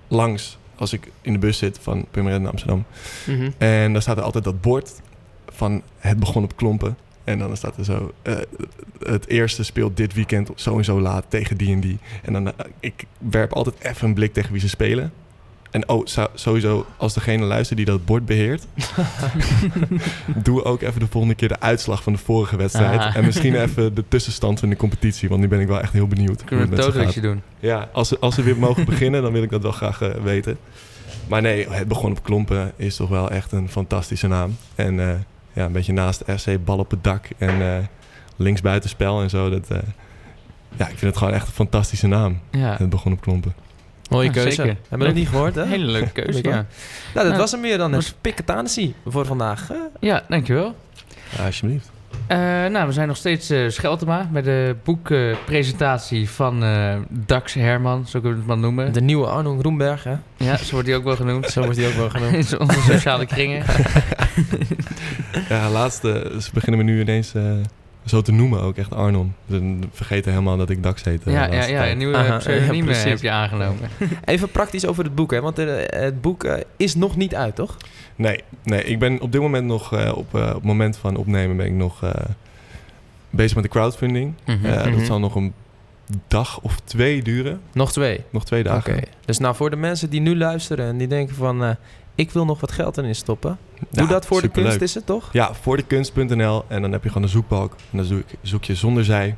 [0.08, 2.84] langs als ik in de bus zit van Purmerend naar Amsterdam.
[3.26, 3.50] Mhm.
[3.58, 4.92] En daar staat er altijd dat bord
[5.46, 6.96] van het begon op klompen.
[7.24, 8.34] En dan staat er zo, eh,
[8.98, 11.98] het eerste speelt dit weekend zo en zo laat tegen die en die.
[12.22, 15.12] En dan, eh, ik werp altijd even een blik tegen wie ze spelen.
[15.76, 18.66] En oh, sowieso, als degene luistert die dat bord beheert,
[20.44, 23.00] doe ook even de volgende keer de uitslag van de vorige wedstrijd.
[23.00, 23.16] Ah.
[23.16, 26.06] En misschien even de tussenstand van de competitie, want nu ben ik wel echt heel
[26.06, 26.44] benieuwd.
[26.44, 27.42] Kunnen we het een totootje doen?
[27.60, 30.10] Ja, als ze, als ze weer mogen beginnen, dan wil ik dat wel graag eh,
[30.22, 30.58] weten.
[31.28, 34.56] Maar nee, het begon op klompen is toch wel echt een fantastische naam.
[34.74, 35.14] En eh,
[35.52, 37.84] ja, een beetje naast RC, bal op het dak en eh
[38.36, 39.50] linksbuitenspel en zo.
[39.50, 39.68] Dat,
[40.76, 42.40] ja, ik vind het gewoon echt een fantastische naam.
[42.50, 43.54] Ja, Het begon op klompen.
[44.10, 44.50] Mooie Ja, keuze.
[44.50, 44.76] zeker.
[44.88, 45.66] Hebben we nog niet gehoord, hè?
[45.66, 46.66] hele leuke keuze, ja.
[47.14, 47.90] Nou, dat was hem weer dan.
[47.92, 49.68] Was- Het Piketanissie voor vandaag.
[50.00, 50.74] Ja, dankjewel.
[51.36, 51.90] Ja, alsjeblieft.
[52.26, 58.06] Eh, nou, we zijn nog steeds eh Scheltema met de boekpresentatie van eh, Dax Herman,
[58.06, 58.92] zo kunnen we het maar noemen.
[58.92, 60.14] De nieuwe Arno Groenberg, hè?
[60.36, 61.46] Ja, zo wordt hij ook wel genoemd.
[61.50, 62.50] Zo wordt hij ook wel genoemd.
[62.52, 63.64] In onze sociale kringen.
[65.48, 67.42] Ja, laatste, ze beginnen me nu ineens eh,
[68.06, 69.34] zo te noemen ook, echt Arnon.
[69.50, 71.22] Ze vergeten helemaal dat ik Dax heet.
[71.26, 73.88] eh, ja, ja, ja, een nieuwe Aha, pseudoniem ja, heb je aangenomen.
[74.24, 75.40] Even praktisch over het boek, hè?
[75.40, 77.76] Want eh, het boek eh, is nog niet uit, toch?
[78.16, 81.16] Nee, nee, ik ben op dit moment nog, eh, op, eh, op het moment van
[81.16, 82.10] opnemen ben ik nog eh,
[83.30, 84.34] bezig met de crowdfunding.
[84.46, 84.92] Mhm.
[84.96, 85.52] Dat zal nog een
[86.28, 87.60] dag of twee duren.
[87.72, 88.20] Nog twee.
[88.30, 88.68] Nog twee Oké.
[88.68, 89.02] dagen.
[89.24, 91.64] Dus nou, voor de mensen die nu luisteren en die denken van...
[91.64, 91.70] eh,
[92.16, 93.58] ik wil nog wat geld erin stoppen.
[93.90, 95.28] Doe Ja, dat voor de kunst, is het toch?
[95.32, 96.64] Ja, voor de kunst.nl.
[96.68, 97.72] En dan heb je gewoon een zoekbalk.
[97.90, 99.36] En dan zoek, zoek je zonder zij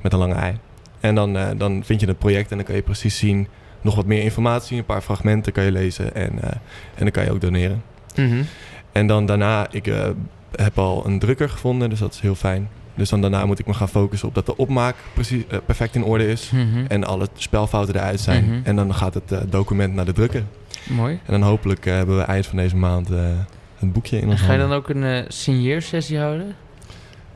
[0.00, 0.58] met een lange ei.
[1.00, 3.48] En dan, eh, dan vind je het project en dan kan je precies zien...
[3.80, 6.14] nog wat meer informatie, een paar fragmenten kan je lezen.
[6.14, 6.50] En, eh,
[6.94, 7.82] en dan kan je ook doneren.
[8.16, 8.42] Mhm.
[8.92, 10.08] En dan daarna, ik eh,
[10.56, 12.68] heb al een drukker gevonden, dus dat is heel fijn.
[12.94, 16.04] Dus dan daarna moet ik me gaan focussen op dat de opmaak precies, perfect in
[16.04, 16.50] orde is.
[16.50, 16.84] Mhm.
[16.88, 18.44] En alle spelfouten eruit zijn.
[18.44, 18.60] Mhm.
[18.64, 20.44] En dan gaat het document naar de drukker.
[20.84, 21.12] Mooi.
[21.26, 23.18] En dan hopelijk eh, hebben we eind van deze maand eh,
[23.78, 26.54] het boekje in En ons ga je dan ook een eh signeersessie houden?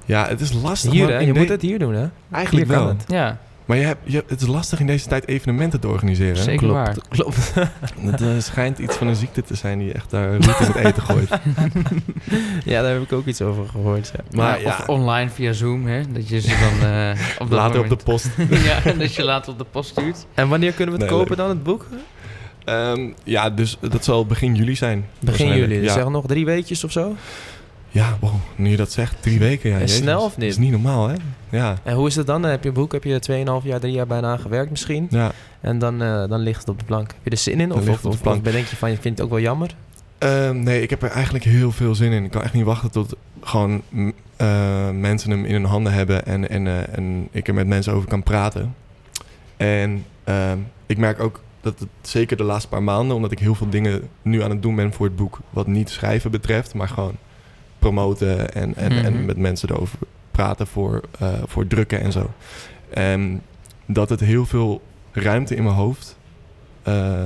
[0.05, 0.93] Ja, het is lastig.
[0.93, 1.19] Hier, hè?
[1.19, 2.07] Je de- moet het hier doen, hè?
[2.31, 2.95] Eigenlijk hier kan wel.
[2.97, 3.05] het.
[3.07, 6.37] Ja, Maar je hebt, je, het is lastig in deze tijd evenementen te organiseren.
[6.37, 6.75] zeker Klopt.
[6.75, 6.97] waar.
[7.09, 7.55] Klopt.
[8.01, 10.75] Het eh, schijnt iets van een ziekte te zijn die echt daar roet in het
[10.75, 11.29] eten gooit.
[12.65, 14.13] ja, daar heb ik ook iets over gehoord.
[14.17, 14.37] Ja.
[14.39, 16.01] Maar Ja, ja, Of online via Zoom, hè?
[16.13, 16.49] Dat je ze
[16.81, 18.29] dan eh, op later op de post.
[18.51, 20.27] ja, dat je later op de post stuurt.
[20.35, 21.47] En wanneer kunnen we het Nee, kopen leuk.
[21.47, 21.87] dan, het boek?
[22.67, 25.05] Ehm, ja, dus dat zal begin juli zijn.
[25.21, 25.75] Begin juli.
[25.81, 25.93] Dus Ja.
[25.93, 27.15] zeg nog drie weekjes of zo?
[27.89, 29.69] Ja, wow, nu je dat zegt, drie weken.
[29.71, 29.97] Ja, En jezus.
[29.97, 30.41] snel of niet?
[30.41, 31.15] Dat is niet normaal, hè?
[31.51, 32.43] Ja, En hoe is het dan?
[32.43, 35.07] Heb je een boek, heb je 2,5 jaar, 3 jaar bijna aan gewerkt misschien.
[35.11, 35.33] ja.
[35.61, 37.07] En dan, eh, dan ligt het op de plank.
[37.11, 37.69] Heb je er zin in?
[37.69, 38.47] Dan Of, of, het op de of, plank.
[38.47, 39.75] of denk je van, je vindt het ook wel jammer?
[40.19, 42.25] Ehm, nee, ik heb er eigenlijk heel veel zin in.
[42.25, 43.83] Ik kan echt niet wachten tot gewoon
[44.37, 47.93] eh, mensen hem in hun handen hebben en, en, eh, en ik er met mensen
[47.93, 48.75] over kan praten.
[49.57, 53.55] En ehm, ik merk ook dat het zeker de laatste paar maanden, omdat ik heel
[53.55, 56.89] veel dingen nu aan het doen ben voor het boek, wat niet schrijven betreft, maar
[56.89, 57.17] gewoon
[57.79, 59.05] promoten en, en, Mhm.
[59.05, 59.99] en met mensen erover
[60.31, 62.31] praten voor, eh, voor drukken en zo.
[62.91, 63.43] En
[63.87, 66.17] dat het heel veel ruimte in mijn hoofd
[66.83, 67.25] eh,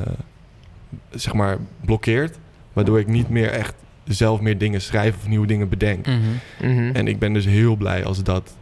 [1.10, 2.38] zeg maar blokkeert.
[2.72, 3.74] Waardoor ik niet meer echt
[4.04, 6.06] zelf meer dingen schrijf of nieuwe dingen bedenk.
[6.06, 6.18] Mhm.
[6.62, 6.90] Mhm.
[6.92, 8.56] En ik ben dus heel blij als dat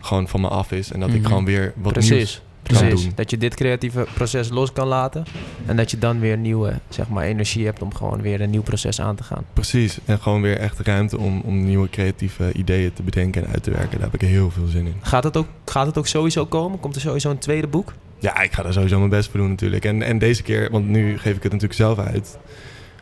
[0.00, 0.92] gewoon van me af is.
[0.92, 1.26] En dat ik Mhm.
[1.26, 2.10] gewoon weer wat Precies.
[2.10, 2.42] nieuws
[2.72, 3.04] kan Precies.
[3.04, 3.12] doen.
[3.14, 5.24] Dat je dit creatieve proces los kan laten.
[5.66, 8.62] En dat je dan weer nieuwe zeg maar, energie hebt om gewoon weer een nieuw
[8.62, 9.44] proces aan te gaan.
[9.52, 9.98] Precies.
[10.04, 13.70] En gewoon weer echt ruimte om, om nieuwe creatieve ideeën te bedenken en uit te
[13.70, 13.98] werken.
[13.98, 14.94] Daar heb ik heel veel zin in.
[15.00, 16.80] Gaat het ook, gaat het ook sowieso komen?
[16.80, 17.92] Komt er sowieso een tweede boek?
[18.18, 19.84] Ja, ik ga er sowieso mijn best voor doen natuurlijk.
[19.84, 22.38] En, en deze keer, want nu geef ik het natuurlijk zelf uit.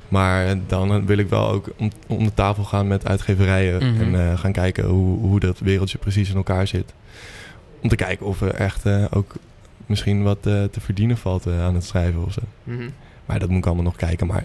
[0.08, 3.92] Maar dan wil ik wel ook om, om de tafel gaan met uitgeverijen.
[3.92, 4.02] Mhm.
[4.02, 6.94] En eh, gaan kijken hoe, hoe dat wereldje precies in elkaar zit.
[7.82, 9.34] Om te kijken of er echt eh, ook
[9.90, 12.40] misschien wat eh, te verdienen valt eh, aan het schrijven of zo.
[13.26, 14.26] Maar dat moet ik allemaal nog kijken.
[14.26, 14.44] Maar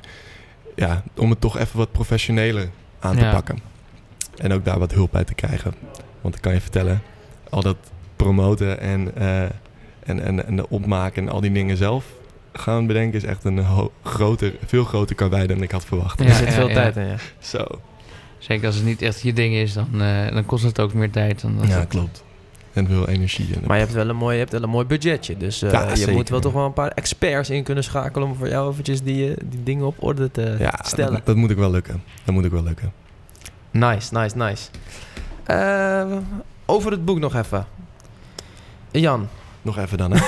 [0.76, 2.70] ja, om het toch even wat professioneler
[3.00, 3.32] aan te Ja.
[3.32, 3.60] pakken.
[4.38, 5.74] En ook daar wat hulp bij te krijgen.
[6.22, 7.02] Want ik kan je vertellen,
[7.50, 7.78] al dat
[8.16, 9.42] promoten en, eh,
[10.04, 12.06] en, en, en de opmaken en al die dingen zelf
[12.54, 13.18] gaan bedenken...
[13.20, 13.66] is echt een
[14.04, 16.20] groter, veel groter karwei dan ik had verwacht.
[16.20, 16.74] Ja, er zit veel ja.
[16.74, 17.16] tijd in, ja.
[17.40, 17.66] Zo.
[18.38, 21.12] Zeker als het niet echt je ding is, dan, eh, dan kost het ook meer
[21.12, 21.42] tijd.
[21.42, 22.24] Dan dat Ja, klopt.
[22.76, 23.54] En veel energie.
[23.56, 25.38] En Maar je hebt wel een mooi, je hebt wel een mooi budgetje.
[25.38, 26.14] Dus eh, Ja, je zeker.
[26.14, 29.30] moet wel toch wel een paar experts in kunnen schakelen om voor jou eventjes die,
[29.30, 31.14] eh, die dingen op orde te ja, stellen.
[31.14, 32.04] dat, dat moet ik wel lukken.
[32.26, 32.92] Dat moet ik wel lukken.
[33.72, 34.68] Nice, nice, nice.
[35.44, 36.18] Eh,
[36.66, 37.66] over het boek nog even.
[38.92, 39.28] Jan,
[39.62, 40.20] Nog even dan, hè?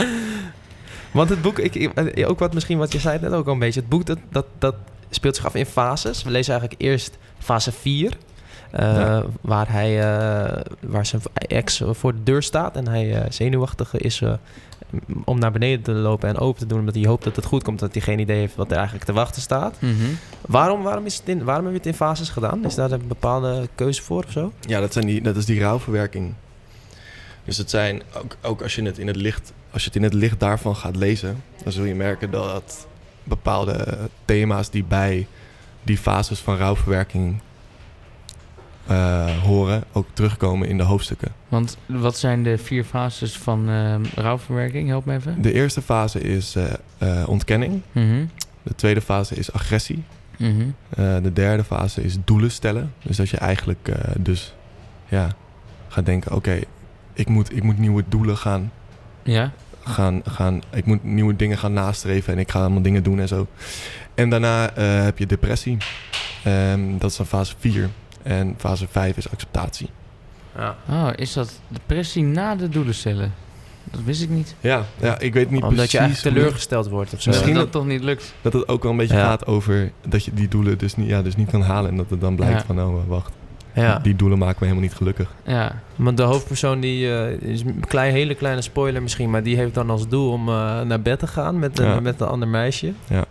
[1.12, 3.52] want het boek, ik, ik- eh, ook wat misschien wat je zei net ook al
[3.52, 3.80] een beetje.
[3.80, 4.74] Het boek dat, dat, dat
[5.10, 6.22] speelt zich af in fases.
[6.22, 8.12] We lezen eigenlijk eerst fase 4.
[8.70, 9.24] Eh, Ja.
[9.40, 14.22] Waar hij, eh, waar zijn ex voor de deur staat en hij eh, zenuwachtig is
[15.24, 17.62] om naar beneden te lopen en open te doen, omdat hij hoopt dat het goed
[17.62, 19.76] komt, dat hij geen idee heeft wat er eigenlijk te wachten staat.
[19.80, 19.94] Mhm.
[20.46, 22.64] Waarom, waarom, is het in, waarom heb je het in fases gedaan?
[22.64, 24.52] Is daar een bepaalde keuze voor of zo?
[24.60, 26.34] Ja, dat, zijn die, dat is die rouwverwerking.
[27.44, 30.02] Dus het zijn, ook, ook als, je het in het licht, als je het in
[30.02, 32.86] het licht daarvan gaat lezen, dan zul je merken dat
[33.24, 35.26] bepaalde thema's die bij
[35.82, 37.40] die fases van rouwverwerking
[39.42, 41.32] horen, ook terugkomen in de hoofdstukken.
[41.48, 44.88] Want wat zijn de vier fases van ehm, rouwverwerking?
[44.88, 45.42] Help me even.
[45.42, 46.64] De eerste fase is eh,
[46.98, 47.80] eh, ontkenning.
[47.92, 48.24] Mhm.
[48.62, 50.02] De tweede fase is agressie.
[50.38, 50.60] Mhm.
[50.88, 52.92] Eh, de derde fase is doelen stellen.
[53.02, 54.54] Dus dat je eigenlijk eh, dus
[55.08, 55.28] ja,
[55.88, 56.58] gaat denken, oké,
[57.12, 58.72] ik, moet, ik moet nieuwe doelen gaan
[59.22, 59.52] Ja.
[59.82, 63.28] gaan, gaan, ik moet nieuwe dingen gaan nastreven en ik ga allemaal dingen doen en
[63.28, 63.46] zo.
[64.14, 65.76] En daarna eh, heb je depressie.
[66.44, 67.88] Ehm, dat is dan fase 4.
[68.22, 69.90] En fase 5 is acceptatie.
[70.56, 70.76] Ja.
[70.90, 73.32] Oh, is dat depressie na de doelen stellen?
[73.90, 74.54] Dat wist ik niet.
[74.60, 77.30] Ja, ja ik weet niet Omdat je precies eigenlijk hoe- teleurgesteld wordt of zo.
[77.30, 78.34] Misschien dat dat- het toch niet lukt.
[78.42, 79.24] dat het ook wel een beetje Ja.
[79.24, 81.90] gaat over dat je die doelen dus niet, ja, dus niet kan halen.
[81.90, 82.64] En dat het dan blijkt Ja.
[82.66, 83.32] van, oh wacht,
[83.74, 85.34] Ja, die doelen maken me helemaal niet gelukkig.
[85.46, 85.80] Ja.
[85.96, 89.74] want de hoofdpersoon die eh, is een klein, hele kleine spoiler misschien, maar die heeft
[89.74, 92.92] dan als doel om eh, naar bed te gaan met, met een ander meisje.
[93.08, 93.24] Ja.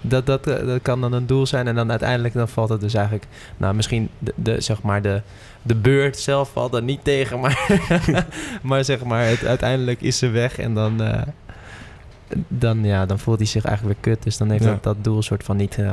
[0.00, 2.80] Dat, dat, eh, dat kan dan een doel zijn en dan uiteindelijk dan valt het
[2.80, 3.26] dus eigenlijk,
[3.56, 5.22] nou misschien de, de, zeg maar de,
[5.62, 7.66] de beurt zelf valt er niet tegen, maar,
[8.62, 11.22] maar zeg maar het, uiteindelijk is ze weg en dan, eh,
[12.48, 14.24] dan, ja, dan voelt hij zich eigenlijk weer kut.
[14.24, 14.70] Dus dan heeft Ja.
[14.70, 15.90] dat, dat doel soort van niet, eh,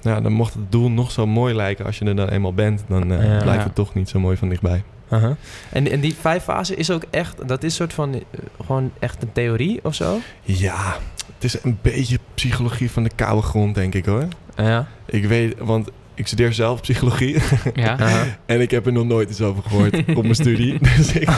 [0.00, 2.84] Ja, dan mocht het doel nog zo mooi lijken als je er dan eenmaal bent,
[2.88, 3.16] dan Ja.
[3.16, 3.64] blijft Ja.
[3.64, 4.82] het toch niet zo mooi van dichtbij.
[5.12, 5.30] Uh-huh.
[5.70, 8.22] En, en die vijf fasen is ook echt, dat is soort van
[8.64, 10.18] gewoon echt een theorie of zo?
[10.42, 10.96] Ja,
[11.34, 14.24] het is een beetje psychologie van de koude grond, denk ik hoor.
[14.56, 14.86] Ja.
[15.06, 17.36] Ik weet, want ik studeer zelf psychologie
[17.74, 17.98] Ja.
[18.46, 20.78] en ik heb er nog nooit iets over gehoord op mijn studie.
[20.96, 21.28] Dus ik,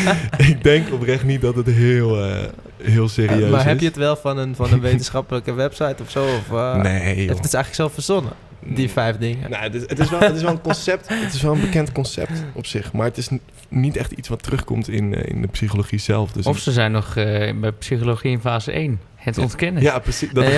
[0.50, 2.44] ik denk oprecht niet dat het heel, eh,
[2.82, 3.50] heel serieus is.
[3.50, 6.24] maar heb je het wel van een, van een wetenschappelijke website of zo?
[6.24, 7.24] Of, eh, Nee, Het joh.
[7.24, 8.32] is eigenlijk zelf verzonnen,
[8.64, 9.50] die vijf dingen.
[9.50, 11.08] Nou, het, is, het, is wel, het is wel een concept.
[11.08, 12.92] Het is wel een bekend concept op zich.
[12.92, 13.28] Maar het is
[13.68, 16.32] niet echt iets wat terugkomt in, eh, in de psychologie zelf.
[16.32, 19.00] Dus Of ze zijn nog eh, bij psychologie in fase 1.
[19.14, 19.82] Het ontkennen.
[19.82, 20.30] ja, precies.
[20.32, 20.44] Dat.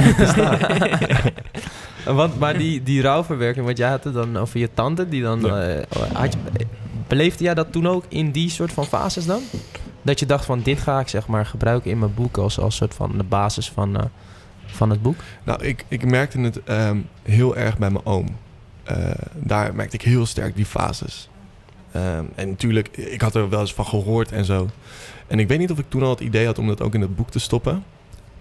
[2.15, 5.41] Want, maar die, die rouwverwerking, want jij had het dan over je tante, die dan...
[5.41, 5.69] Ja.
[5.69, 5.83] eh,
[6.13, 6.67] had je,
[7.07, 9.43] beleefde jij dat toen ook in die soort van fases dan?
[10.03, 12.77] Dat je dacht van, dit ga ik zeg maar gebruiken in mijn boek als, als
[12.77, 14.05] soort van de basis van, eh,
[14.73, 15.17] van het boek?
[15.45, 18.27] Nou, ik, ik merkte het ehm, heel erg bij mijn oom.
[18.83, 21.29] Eh, daar merkte ik heel sterk die fases.
[21.93, 24.69] Ehm, en natuurlijk, ik had er wel eens van gehoord en zo.
[25.27, 27.01] En ik weet niet of ik toen al het idee had om dat ook in
[27.01, 27.85] het boek te stoppen.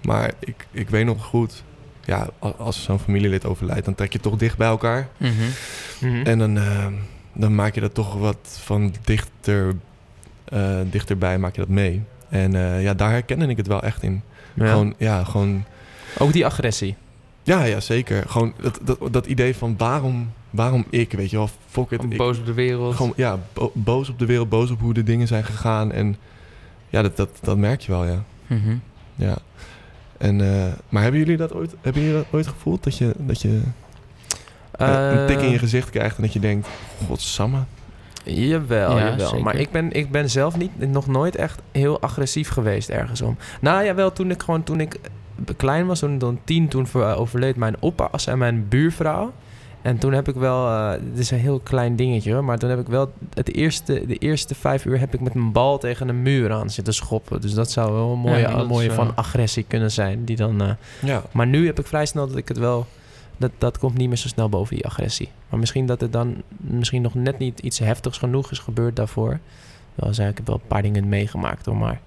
[0.02, 1.64] Maar ik, ik weet nog goed,
[2.06, 5.08] ja, als zo'n familielid overlijdt, dan trek je toch dicht bij elkaar.
[5.18, 6.26] Mhm.
[6.26, 6.94] En dan, ehm,
[7.34, 9.76] dan maak je dat toch wat van dichter,
[10.44, 12.04] eh, dichterbij, maak je dat mee.
[12.30, 14.22] En eh, ja, daar herkende ik het wel echt in.
[14.54, 14.68] Ja.
[14.68, 15.64] Gewoon, ja, gewoon
[16.18, 16.96] Ook die agressie.
[17.44, 18.24] ja, ja, zeker.
[18.30, 22.04] Gewoon dat, dat, dat idee van waarom, waarom ik, weet je wel, fuck it.
[22.04, 22.96] Ik- boos op de wereld.
[22.96, 25.92] gewoon, ja, bo- boos op de wereld, boos op hoe de dingen zijn gegaan.
[25.92, 26.16] En
[26.90, 28.24] ja, dat, dat, dat merk je wel, ja.
[28.48, 28.76] Mhm.
[29.16, 29.36] ja.
[30.18, 32.84] En, eh, maar hebben jullie dat ooit, hebben jullie dat ooit gevoeld?
[32.84, 33.62] Dat je, dat je
[34.72, 36.68] eh, een tik in je Eh, gezicht krijgt en dat je denkt,
[37.08, 37.60] godsamme.
[38.24, 39.28] Jawel, Ja, jawel.
[39.28, 39.44] zeker.
[39.44, 43.38] Maar ik ben, ik ben zelf niet, nog nooit echt heel agressief geweest ergens om.
[43.62, 45.00] Nou ja, wel toen ik gewoon toen ik
[45.58, 49.32] klein was, toen dan tien, toen ver- overleed mijn oppas en mijn buurvrouw.
[49.82, 52.70] En toen heb ik wel, eh dit is een heel klein dingetje hoor, maar toen
[52.70, 56.08] heb ik wel het eerste, de eerste vijf uur heb ik met een bal tegen
[56.10, 57.42] een muur aan zitten schoppen.
[57.42, 59.92] Dus dat zou wel een mooie, Ja, dat een mooie is, van eh, agressie kunnen
[59.92, 60.26] zijn.
[60.26, 60.70] Die dan, eh,
[61.02, 61.22] Ja.
[61.32, 62.86] maar nu heb ik vrij snel dat ik het wel.
[63.38, 65.30] Dat, dat komt niet meer zo snel boven die agressie.
[65.50, 69.40] Maar misschien dat het dan misschien nog net niet iets heftigs genoeg is gebeurd daarvoor.
[69.96, 71.76] Wel, zei ik heb wel een paar dingen meegemaakt hoor.
[71.78, 72.00] Maar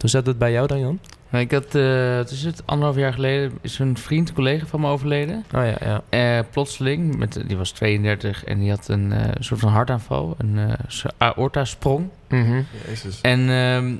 [0.00, 0.98] hoe zat het bij jou dan, Jan?
[1.32, 4.80] Ik had, eh het is het, anderhalf jaar geleden, is een vriend, een collega van
[4.80, 5.44] me overleden.
[5.54, 6.02] Oh ja, ja.
[6.38, 10.58] Eh, plotseling, met, die was 32 en die had een eh, soort van hartaanval, een
[10.58, 12.08] eh, aorta-sprong.
[12.28, 12.62] Mhm.
[12.86, 13.20] Jezus.
[13.20, 13.92] En, ehm,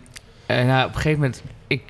[0.46, 1.82] en nou, op een gegeven moment, ik,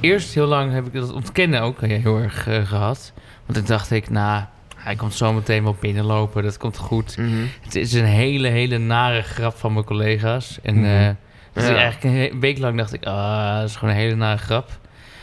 [0.00, 3.12] eerst heel lang heb ik dat ontkennen ook heel erg eh, gehad.
[3.46, 4.44] Want toen dacht ik, nou,
[4.76, 7.16] hij komt zo meteen wel binnenlopen, dat komt goed.
[7.16, 7.44] Mhm.
[7.62, 10.58] Het is een hele, hele nare grap van mijn collega's.
[10.62, 10.84] En Mhm.
[10.84, 11.08] eh,
[11.52, 11.74] dus Ja.
[11.76, 14.68] eigenlijk een week lang dacht ik, ah, dat is gewoon een hele nare grap.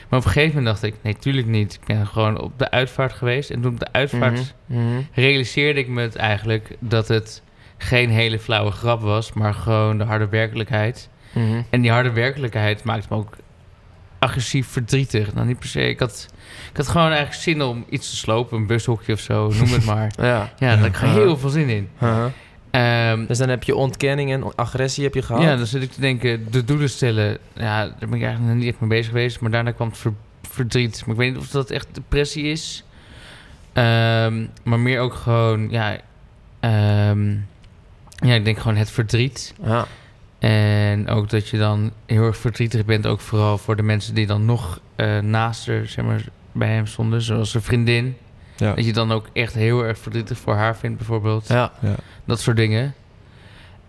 [0.10, 1.74] Maar op een gegeven moment dacht ik, nee, tuurlijk niet.
[1.74, 3.50] Ik ben gewoon op de uitvaart geweest.
[3.50, 4.80] En toen op de uitvaart Mhm.
[4.80, 5.02] Mhm.
[5.14, 7.42] realiseerde ik me het eigenlijk dat het
[7.78, 11.10] geen hele flauwe grap was, maar gewoon de harde werkelijkheid.
[11.34, 11.62] Mhm.
[11.70, 13.36] En die harde werkelijkheid maakt me ook
[14.20, 15.34] agressief verdrietig.
[15.34, 15.82] Nou, niet per se.
[15.90, 16.28] Ik had,
[16.72, 19.86] ik had gewoon eigenlijk zin om iets te slopen, een bushokje of zo, noem het
[19.86, 20.12] maar.
[20.22, 20.26] Ja.
[20.26, 21.90] Ja, daar had ik heel veel zin in.
[22.02, 22.26] Uh-huh.
[22.72, 25.42] Ehm, Dus dan heb je ontkenning en agressie heb je gehad.
[25.42, 28.68] ja, dan zit ik te denken, de doelen stellen, ja, daar ben ik eigenlijk niet
[28.68, 29.40] echt mee bezig geweest.
[29.40, 31.02] Maar daarna kwam het ver- verdriet.
[31.06, 32.84] Maar ik weet niet of dat echt depressie is.
[33.74, 35.98] Ehm, maar meer ook gewoon, ja,
[36.60, 37.30] ehm,
[38.16, 39.54] ja, ik denk gewoon het verdriet.
[39.64, 39.86] Ja.
[40.40, 44.28] En ook dat je dan heel erg verdrietig bent, ook vooral voor de mensen die
[44.28, 48.16] dan nog eh naast er, zeg maar, bij hem stonden, zoals een vriendin.
[48.60, 48.74] Ja.
[48.74, 51.48] Dat je dan ook echt heel erg verdrietig voor haar vindt, bijvoorbeeld.
[51.48, 51.72] Ja.
[51.82, 51.96] Ja.
[52.26, 52.94] Dat soort dingen.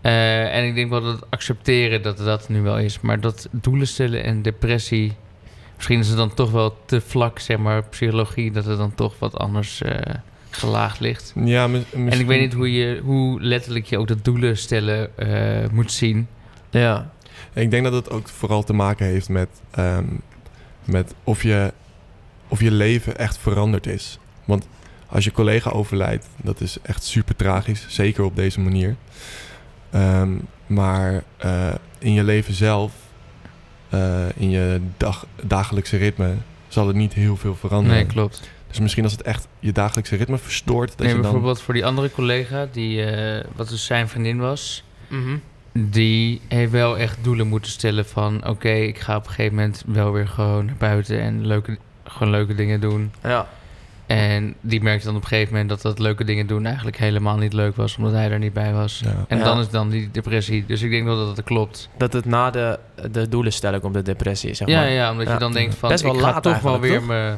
[0.01, 2.99] Eh, en ik denk wel dat het accepteren dat dat nu wel is.
[3.01, 5.13] Maar dat doelen stellen en depressie...
[5.75, 8.51] Misschien is het dan toch wel te vlak, zeg maar, psychologie...
[8.51, 10.15] dat het dan toch wat anders eh,
[10.49, 11.33] gelaagd ligt.
[11.35, 14.57] Ja, mis- En ik misschien- weet niet hoe, je, hoe letterlijk je ook dat doelen
[14.57, 16.27] stellen eh, moet zien.
[16.69, 17.11] Ja.
[17.53, 20.05] Ik denk dat het ook vooral te maken heeft met, ehm,
[20.85, 21.73] met of, je,
[22.47, 24.19] of je leven echt veranderd is.
[24.51, 24.67] Want
[25.07, 27.85] als je collega overlijdt, dat is echt super tragisch.
[27.87, 28.95] Zeker op deze manier.
[29.89, 30.29] Ehm,
[30.67, 32.91] maar eh, in je leven zelf,
[33.89, 36.33] eh, in je dag, dagelijkse ritme,
[36.67, 37.97] zal het niet heel veel veranderen.
[37.97, 38.49] Nee, klopt.
[38.67, 41.21] Dus misschien als het echt je dagelijkse ritme verstoort, dat Nee, je dan...
[41.21, 44.83] bijvoorbeeld voor die andere collega, die, eh, wat dus zijn vriendin was...
[45.07, 45.37] Mhm.
[45.73, 48.47] die heeft wel echt doelen moeten stellen van...
[48.47, 51.21] oké, ik ga op een gegeven moment wel weer gewoon naar buiten...
[51.21, 53.11] en leuke, gewoon leuke dingen doen.
[53.23, 53.47] Ja.
[54.05, 57.37] En die merkte dan op een gegeven moment dat dat leuke dingen doen eigenlijk helemaal
[57.37, 59.01] niet leuk was, omdat hij er niet bij was.
[59.03, 59.25] Ja.
[59.27, 59.43] En Ja.
[59.43, 60.65] dan is dan die depressie.
[60.67, 61.89] Dus ik denk wel dat het klopt.
[61.97, 62.79] Dat het na de,
[63.11, 64.89] de doelen stellen komt de depressie, zeg ja, maar.
[64.89, 65.33] ja, omdat Ja.
[65.33, 67.33] je dan denkt van Best wel ik ga laat toch wel weer me.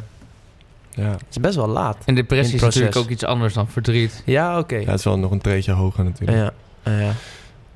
[0.96, 1.12] Ja.
[1.12, 1.98] Het is best wel laat.
[2.06, 4.22] En depressie is natuurlijk ook iets anders dan verdriet.
[4.26, 4.76] Ja, oké.
[4.76, 6.38] ja, het is wel nog een treetje hoger natuurlijk.
[6.38, 6.52] Ja.
[6.92, 7.00] Ja.
[7.00, 7.12] ja.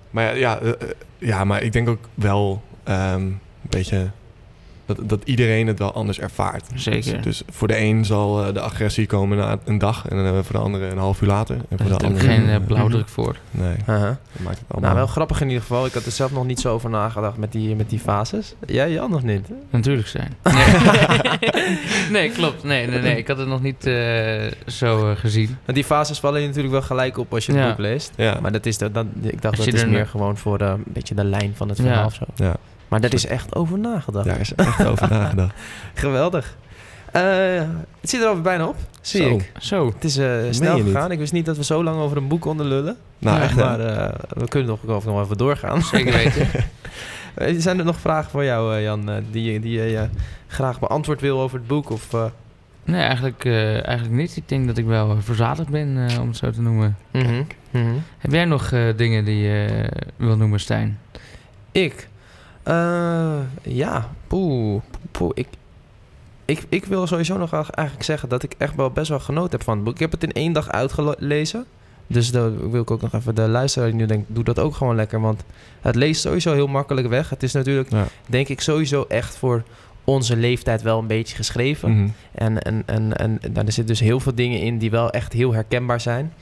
[0.10, 0.76] Maar ja, ja, eh, eh,
[1.18, 4.10] ja, maar ik denk ook wel ehm, een beetje
[4.88, 6.66] dat, dat iedereen het wel anders ervaart.
[6.76, 7.14] Zeker.
[7.14, 10.44] Dus, dus voor de een zal eh, de agressie komen na een dag en dan
[10.44, 11.56] voor de andere een half uur later.
[11.56, 13.36] En Er voor de andere geen eh, eh, blauwdruk voor.
[13.52, 14.80] Nee, dat maakt het allemaal.
[14.82, 15.86] Nou, wel grappig in ieder geval.
[15.86, 18.54] Ik had er zelf nog niet zo over nagedacht met die, met die fases.
[18.66, 19.48] Jij, Jan, nog niet?
[19.70, 20.36] Natuurlijk zijn.
[21.42, 21.78] Nee,
[22.12, 22.64] nee klopt.
[22.64, 23.18] Nee, nee, nee.
[23.18, 25.58] Ik had het nog niet eh, zo gezien.
[25.66, 27.68] Die fases vallen je natuurlijk wel gelijk op als je het Ja.
[27.70, 28.12] boek leest.
[28.16, 30.84] ja, Maar dat is de, dan, ik dacht dat is er meer gewoon voor een
[30.86, 31.84] beetje de lijn van het Ja.
[31.84, 32.24] verhaal of zo.
[32.36, 32.56] ja,
[32.88, 34.26] Maar daar is echt over nagedacht.
[34.26, 35.54] daar is echt over nagedacht.
[35.94, 36.58] Geweldig.
[37.12, 37.22] Eh,
[38.02, 39.30] het zit er alweer bijna op, zie Zo.
[39.36, 39.52] ik.
[39.60, 39.86] Zo.
[39.96, 41.12] Het is eh, snel gegaan.
[41.12, 42.98] Ik wist niet dat we zo lang over een boek konden lullen.
[43.20, 43.56] Nou, Ja, echt?
[43.56, 45.82] Maar eh, we kunnen nog, nog wel even doorgaan.
[45.82, 46.48] Zeker weten.
[47.62, 50.04] Zijn er nog vragen voor jou, eh, Jan, eh, die, je- die je eh,
[50.48, 51.90] graag beantwoord wil over het boek?
[51.90, 52.26] Of, eh,
[52.84, 54.36] Nee, eigenlijk, eh, eigenlijk niet.
[54.38, 56.98] Ik denk dat ik wel verzadigd ben, eh, om het zo te noemen.
[57.12, 57.94] mhm, mhm.
[58.18, 61.00] Heb jij nog eh, dingen die je eh, wil noemen, Stijn?
[61.72, 62.08] Ik?
[62.68, 65.48] Eh, ja, poeh, poeh, ik,
[66.46, 69.64] ik, ik wil sowieso nog eigenlijk zeggen dat ik echt wel best wel genoten heb
[69.64, 69.94] van het boek.
[69.94, 71.66] Ik heb het in één dag uitgelezen.
[72.08, 74.76] Dus dan wil ik ook nog even de luisteraar die nu denkt, doe dat ook
[74.76, 75.22] gewoon lekker.
[75.22, 75.44] Want
[75.82, 77.30] het leest sowieso heel makkelijk weg.
[77.30, 78.06] Het is natuurlijk, Ja.
[78.26, 79.64] denk ik, sowieso echt voor
[80.04, 81.92] onze leeftijd wel een beetje geschreven.
[81.92, 82.10] Mhm.
[82.32, 85.34] En, en, en, en nou, er zitten dus heel veel dingen in die wel echt
[85.34, 86.34] heel herkenbaar zijn.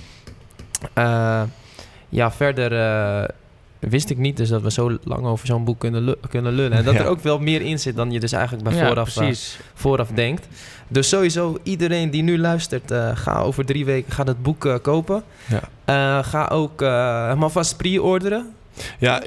[0.93, 1.41] Eh,
[2.09, 3.29] ja, verder eh,
[3.79, 6.77] wist ik niet dus dat we zo lang over zo'n boek kunnen, kunnen lullen.
[6.77, 6.99] En dat Ja.
[6.99, 9.59] er ook wel meer in zit dan je dus eigenlijk bij vooraf, eh, precies.
[9.73, 10.47] vooraf denkt.
[10.87, 14.75] Dus sowieso, iedereen die nu luistert, eh, ga over drie weken ga het boek eh,
[14.81, 15.23] kopen.
[15.47, 15.61] Ja.
[15.85, 18.53] Eh, ga ook eh hem alvast pre-orderen.
[18.99, 19.23] Ja,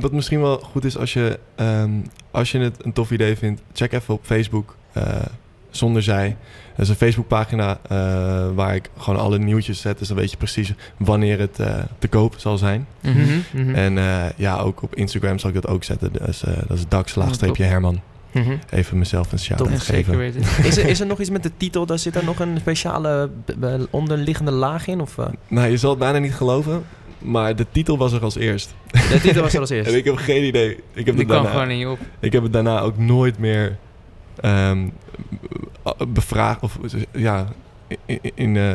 [0.00, 1.90] wat misschien wel goed is als je, ehm,
[2.30, 5.04] als je het een tof idee vindt, check even op Facebook eh,
[5.76, 6.36] zonder zij.
[6.76, 7.98] Dat is een Facebookpagina eh
[8.54, 12.08] waar ik gewoon alle nieuwtjes zet, dus dan weet je precies wanneer het eh, te
[12.08, 12.86] koop zal zijn.
[13.00, 13.18] Mhm.
[13.52, 13.74] Mhm.
[13.74, 16.12] En eh, ja, ook op Instagram zal ik dat ook zetten.
[16.12, 17.56] Dus, eh, dat is Dax-Herman.
[17.56, 18.00] Herman.
[18.32, 18.56] Mhm.
[18.70, 20.16] Even mezelf een shout-out geven.
[20.16, 20.40] weten.
[20.64, 21.86] Is, er, is er nog iets met de titel?
[21.86, 23.30] Daar zit er nog een speciale
[23.90, 25.00] onderliggende laag in?
[25.00, 25.26] Of, eh?
[25.48, 26.82] Nou, je zal het bijna niet geloven,
[27.18, 28.74] maar de titel was er als eerst.
[28.90, 29.88] De titel was er als eerst.
[29.92, 30.70] En ik heb geen idee.
[30.70, 31.98] Ik heb, Die het kwam daarna, gewoon in je op.
[32.20, 33.76] ik heb het daarna ook nooit meer
[34.40, 34.88] ehm,
[36.08, 36.60] bevraagd.
[36.62, 36.78] Of
[37.12, 37.46] ja,
[38.06, 38.74] in, in eh,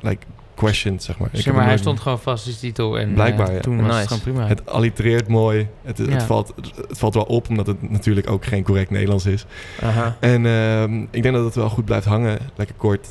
[0.00, 1.28] like questioned, zeg maar.
[1.32, 2.98] Zeg maar, hij stond gewoon vast, die titel.
[2.98, 3.60] En Blijkbaar, eh, ja.
[3.60, 3.98] toen was Nice.
[3.98, 4.46] het gewoon prima.
[4.46, 5.68] Het allitereert mooi.
[5.82, 6.20] Het, het, Ja.
[6.20, 6.52] valt,
[6.88, 9.46] het valt wel op, omdat het natuurlijk ook geen correct Nederlands is.
[9.82, 10.16] Aha.
[10.20, 12.38] En ehm, ik denk dat het wel goed blijft hangen.
[12.56, 13.08] Lekker kort.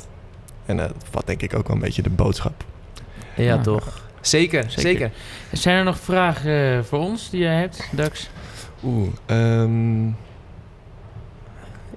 [0.66, 2.64] En eh, dat vat denk ik ook wel een beetje de boodschap.
[3.34, 3.58] Ja, Ja.
[3.60, 4.06] toch.
[4.20, 4.80] Zeker, zeker.
[4.82, 5.10] Zeker.
[5.52, 8.30] Zijn er nog vragen eh, voor ons die jij hebt, Dax?
[8.84, 10.06] Oeh, ehm,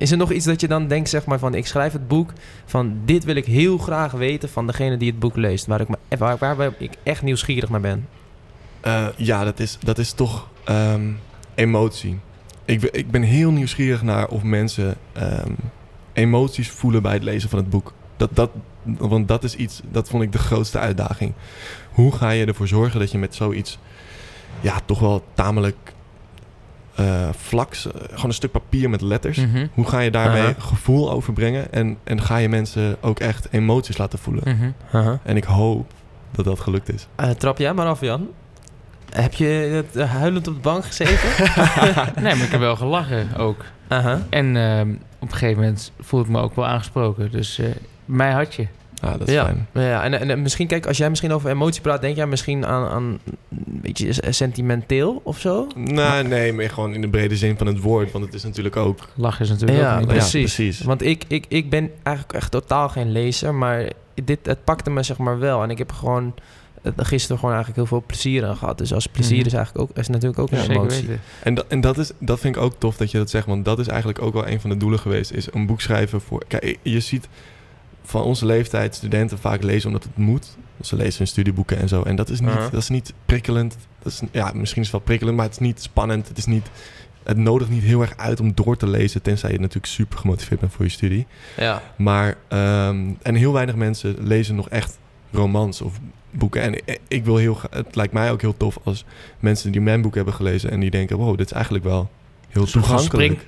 [0.02, 2.34] Is er nog iets dat je dan denkt, zeg maar, van ik schrijf het boek,
[2.66, 5.88] van dit wil ik heel graag weten van degene die het boek leest, waar ik,
[5.88, 8.08] me, waar, waar ik echt nieuwsgierig naar ben?
[8.82, 11.12] eh, ja, dat is, dat is toch ehm,
[11.56, 12.20] emotie.
[12.66, 15.54] Ik, ik ben heel nieuwsgierig naar of mensen ehm,
[16.14, 17.94] emoties voelen bij het lezen van het boek.
[18.18, 18.50] Dat, dat,
[18.84, 21.34] want dat is iets, dat vond ik de grootste uitdaging.
[21.92, 23.80] Hoe ga je ervoor zorgen dat je met zoiets,
[24.62, 25.94] ja, toch wel tamelijk
[26.96, 29.38] eh, vlaks, eh, gewoon een stuk papier met letters.
[29.38, 29.68] Mhm.
[29.74, 34.20] Hoe ga je daarmee gevoel overbrengen en, en ga je mensen ook echt emoties laten
[34.20, 34.74] voelen?
[34.92, 35.16] Mhm.
[35.24, 35.92] En ik hoop
[36.32, 37.08] dat dat gelukt is.
[37.16, 38.30] Eh, trap jij maar af, Jan.
[39.10, 41.30] Heb je het, huilend op de bank gezeten?
[42.24, 43.66] Nee, maar ik heb wel gelachen ook.
[44.30, 44.90] En ehm,
[45.20, 47.32] op een gegeven moment voel ik me ook wel aangesproken.
[47.32, 47.70] Dus eh,
[48.06, 48.68] mij had je.
[49.02, 49.68] Ja, dat is ja, fijn.
[49.74, 52.66] ja en, en, en misschien, kijk, als jij misschien over emotie praat, denk jij misschien
[52.66, 53.04] aan, aan
[53.50, 55.68] een beetje sentimenteel of zo?
[55.76, 58.12] Nou, nee, maar gewoon in de brede zin van het woord.
[58.12, 59.08] Want het is natuurlijk ook...
[59.16, 60.10] Lachen is natuurlijk Ja, ook niet.
[60.10, 60.56] Ja, precies.
[60.56, 60.82] precies.
[60.82, 63.90] Want ik, ik, ik ben eigenlijk echt totaal geen lezer, maar
[64.24, 65.64] dit, het pakte me zeg maar wel.
[65.64, 66.34] En ik heb gewoon
[66.82, 68.78] eh, gisteren gewoon eigenlijk heel veel plezier aan gehad.
[68.78, 69.48] Dus als plezier Mhm.
[69.48, 71.08] is eigenlijk ook, is natuurlijk ook een emotie.
[71.44, 73.46] En, dat, en dat, is, dat vind ik ook tof dat je dat zegt.
[73.46, 75.32] Want dat is eigenlijk ook wel een van de doelen geweest.
[75.32, 76.44] Is een boek schrijven voor...
[76.48, 77.28] Kijk, je ziet
[78.04, 80.58] van onze leeftijd studenten vaak lezen omdat het moet.
[80.82, 82.02] Ze lezen hun studieboeken en zo.
[82.04, 82.70] En dat is niet, Aha.
[82.70, 83.78] dat is niet prikkelend.
[84.04, 86.28] Dat is, ja, misschien is het wel prikkelend, maar het is niet spannend.
[86.28, 86.70] Het is niet...
[87.24, 90.60] Het nodigt niet heel erg uit om door te lezen, tenzij je natuurlijk super gemotiveerd
[90.60, 91.28] bent voor je studie.
[91.58, 91.82] Ja.
[91.96, 95.00] Maar, ehm, en heel weinig mensen lezen nog echt
[95.32, 96.00] romans of
[96.32, 96.62] boeken.
[96.62, 99.06] En ik, wil heel, het lijkt mij ook heel tof als
[99.40, 102.10] mensen die mijn boek hebben gelezen en die denken, wow, dit is eigenlijk wel
[102.50, 103.44] heel Een toegankelijk.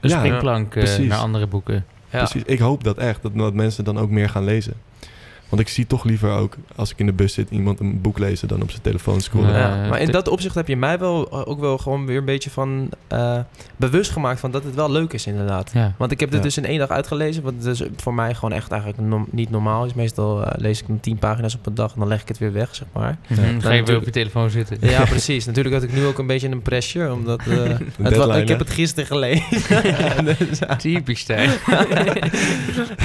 [0.00, 1.08] een Ja, springplank eh, precies.
[1.08, 1.84] naar andere boeken.
[2.10, 4.74] Precies, ik hoop dat echt, dat, dat mensen dan ook meer gaan lezen.
[5.48, 8.18] Want ik zie toch liever ook, als ik in de bus zit, iemand een boek
[8.18, 9.52] lezen dan op zijn telefoon scrollen.
[9.52, 9.82] Ja.
[9.82, 12.24] Ja, maar in dat opzicht heb je mij wel eh, ook wel gewoon weer een
[12.24, 13.38] beetje van eh,
[13.76, 15.70] bewust gemaakt van dat het wel leuk is inderdaad.
[15.74, 15.94] Ja.
[15.98, 16.44] Want ik heb dit Ja.
[16.44, 19.94] dus in één dag uitgelezen, wat dus voor mij gewoon echt eigenlijk niet normaal is.
[19.94, 22.38] Meestal eh, lees ik dan tien pagina's op een dag en dan leg ik het
[22.38, 23.16] weer weg, zeg maar.
[23.28, 23.46] Mhm, Ja.
[23.50, 24.76] Dan ga je weer op je telefoon zitten.
[24.80, 25.46] Ja, precies.
[25.46, 27.46] Natuurlijk had ik nu ook een beetje een pressure, omdat eh,
[28.02, 28.64] het ik heb hè?
[28.64, 29.44] het gisteren gelezen.
[30.24, 30.58] Dus.
[30.78, 31.50] Typisch Stijn.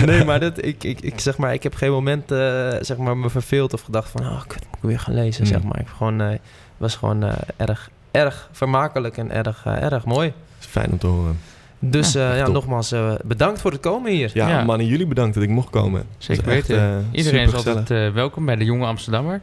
[0.06, 3.18] nee, maar dat, ik, ik, ik, zeg maar, ik heb geen moment eh, zeg maar,
[3.18, 5.48] me verveeld of gedacht van, oh, kut, moet ik weer gaan lezen, Mm.
[5.50, 5.80] zeg maar.
[5.80, 6.38] Ik gewoon, eh,
[6.78, 10.34] was gewoon eh, erg, erg vermakelijk en erg, eh, erg mooi.
[10.60, 11.40] is fijn om te horen.
[11.80, 14.32] Dus Ja, eh, ja, nogmaals, eh, bedankt voor het komen hier.
[14.34, 14.64] Ja, Ja.
[14.64, 16.04] mannen, jullie bedankt dat ik mocht komen.
[16.18, 17.08] Zeker weten.
[17.12, 19.42] Iedereen is altijd eh, welkom bij de Jonge Amsterdammer.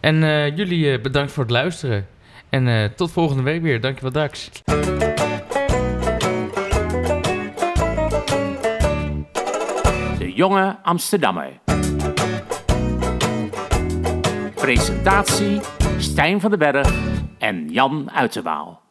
[0.00, 2.06] En eh, jullie eh, bedankt voor het luisteren.
[2.48, 3.80] En eh, tot volgende week weer.
[3.80, 4.50] Dankjewel Dax.
[10.18, 11.48] De Jonge Amsterdammer.
[14.68, 15.60] Presentatie
[15.98, 16.92] Stijn van den Berg
[17.38, 18.80] en Jan Uiterwaal.